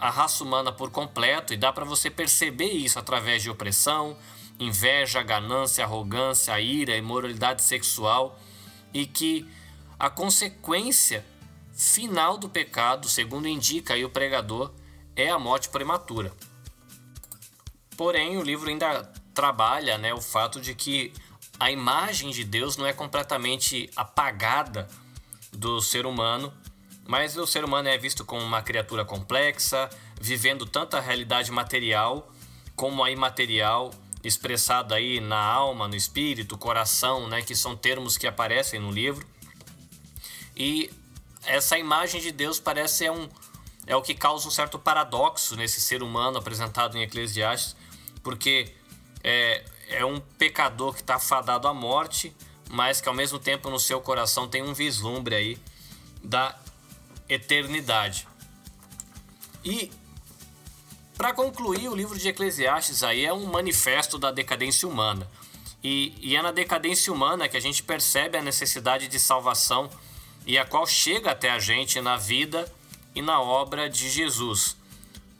[0.00, 4.16] a raça humana por completo e dá para você perceber isso através de opressão,
[4.58, 8.38] inveja, ganância, arrogância, ira, imoralidade sexual
[8.92, 9.48] e que
[9.98, 11.24] a consequência
[11.72, 14.72] final do pecado, segundo indica aí o pregador,
[15.14, 16.32] é a morte prematura.
[17.96, 21.12] Porém, o livro ainda trabalha né, o fato de que
[21.60, 24.88] a imagem de Deus não é completamente apagada
[25.52, 26.52] do ser humano,
[27.06, 32.32] mas o ser humano é visto como uma criatura complexa, vivendo tanto a realidade material
[32.74, 33.90] como a imaterial,
[34.24, 39.26] expressada aí na alma, no espírito, coração, né, que são termos que aparecem no livro.
[40.56, 40.90] E
[41.44, 43.28] essa imagem de Deus parece é um
[43.86, 47.76] é o que causa um certo paradoxo nesse ser humano apresentado em Eclesiastes,
[48.20, 48.74] porque
[49.26, 52.32] é, é um pecador que está fadado à morte,
[52.70, 55.58] mas que ao mesmo tempo no seu coração tem um vislumbre aí
[56.22, 56.56] da
[57.28, 58.28] eternidade.
[59.64, 59.90] E
[61.18, 65.28] para concluir, o livro de Eclesiastes aí é um manifesto da decadência humana.
[65.82, 69.90] E, e é na decadência humana que a gente percebe a necessidade de salvação
[70.46, 72.72] e a qual chega até a gente na vida
[73.12, 74.76] e na obra de Jesus.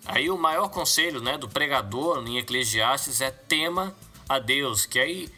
[0.06, 3.94] Aí o maior conselho né, do pregador em Eclesiastes é tema
[4.28, 5.28] a Deus, que aí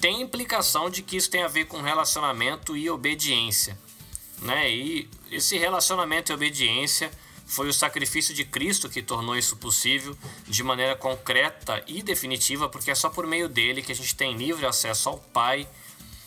[0.00, 3.78] tem implicação de que isso tem a ver com relacionamento e obediência.
[4.40, 4.70] Né?
[4.70, 7.10] E esse relacionamento e obediência
[7.46, 10.16] foi o sacrifício de Cristo que tornou isso possível
[10.48, 14.36] de maneira concreta e definitiva, porque é só por meio dele que a gente tem
[14.36, 15.68] livre acesso ao Pai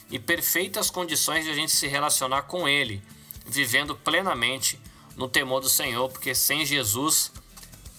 [0.09, 3.01] e perfeitas condições de a gente se relacionar com Ele,
[3.45, 4.79] vivendo plenamente
[5.17, 7.31] no temor do Senhor, porque sem Jesus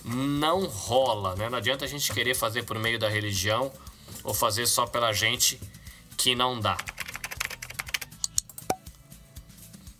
[0.06, 1.50] não rola, né?
[1.50, 3.72] Não adianta a gente querer fazer por meio da religião
[4.22, 5.60] ou fazer só pela gente
[6.16, 6.76] que não dá.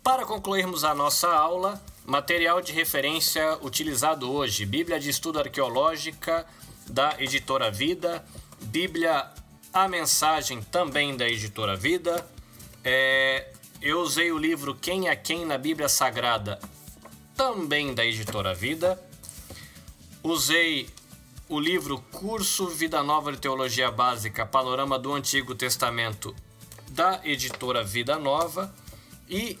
[0.01, 6.45] Para concluirmos a nossa aula, material de referência utilizado hoje: Bíblia de Estudo Arqueológica
[6.89, 8.25] da Editora Vida,
[8.61, 9.29] Bíblia
[9.73, 12.25] a mensagem também da editora Vida.
[12.83, 13.51] É,
[13.81, 16.59] eu usei o livro Quem é Quem na Bíblia Sagrada,
[17.35, 19.06] também da editora Vida.
[20.23, 20.89] Usei
[21.47, 26.35] o livro Curso Vida Nova de Teologia Básica, Panorama do Antigo Testamento,
[26.89, 28.73] da editora Vida Nova.
[29.29, 29.57] E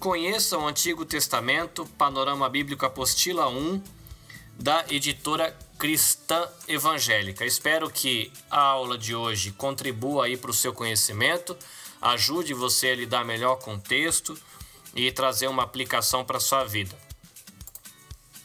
[0.00, 3.82] Conheça o Antigo Testamento, Panorama Bíblico Apostila 1,
[4.58, 7.44] da editora cristã evangélica.
[7.44, 11.54] Espero que a aula de hoje contribua aí para o seu conhecimento,
[12.00, 14.34] ajude você a lidar melhor com o texto
[14.94, 16.96] e trazer uma aplicação para a sua vida.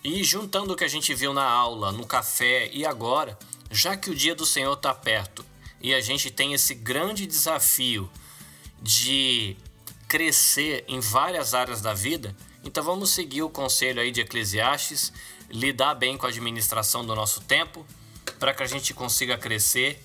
[0.06, 3.36] E juntando o que a gente viu na aula, no café e agora,
[3.72, 5.44] já que o dia do Senhor está perto
[5.82, 8.08] e a gente tem esse grande desafio
[8.80, 9.58] de
[10.08, 15.12] crescer em várias áreas da vida, então vamos seguir o conselho aí de Eclesiastes
[15.50, 17.84] lidar bem com a administração do nosso tempo,
[18.38, 20.00] para que a gente consiga crescer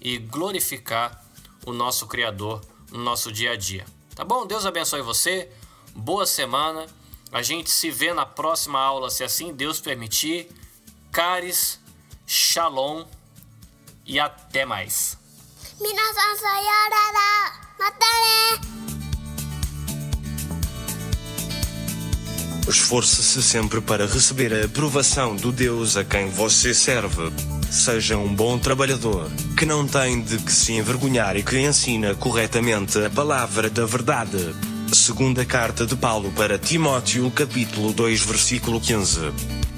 [0.00, 1.22] e glorificar
[1.66, 3.84] o nosso Criador no nosso dia a dia.
[4.14, 4.46] Tá bom?
[4.46, 5.50] Deus abençoe você.
[5.94, 6.86] Boa semana.
[7.32, 10.50] A gente se vê na próxima aula, se assim Deus permitir.
[11.10, 11.80] Caris,
[12.26, 13.06] Shalom
[14.04, 15.16] e até mais.
[15.80, 17.52] Minasan sayonara.
[17.78, 18.60] Mata ne.
[22.68, 27.32] Esforce-se sempre para receber a aprovação do Deus a quem você serve.
[27.70, 33.02] Seja um bom trabalhador, que não tem de que se envergonhar e que ensina corretamente
[33.02, 34.54] a palavra da verdade.
[34.92, 39.71] Segunda carta de Paulo para Timóteo, capítulo 2, versículo 15.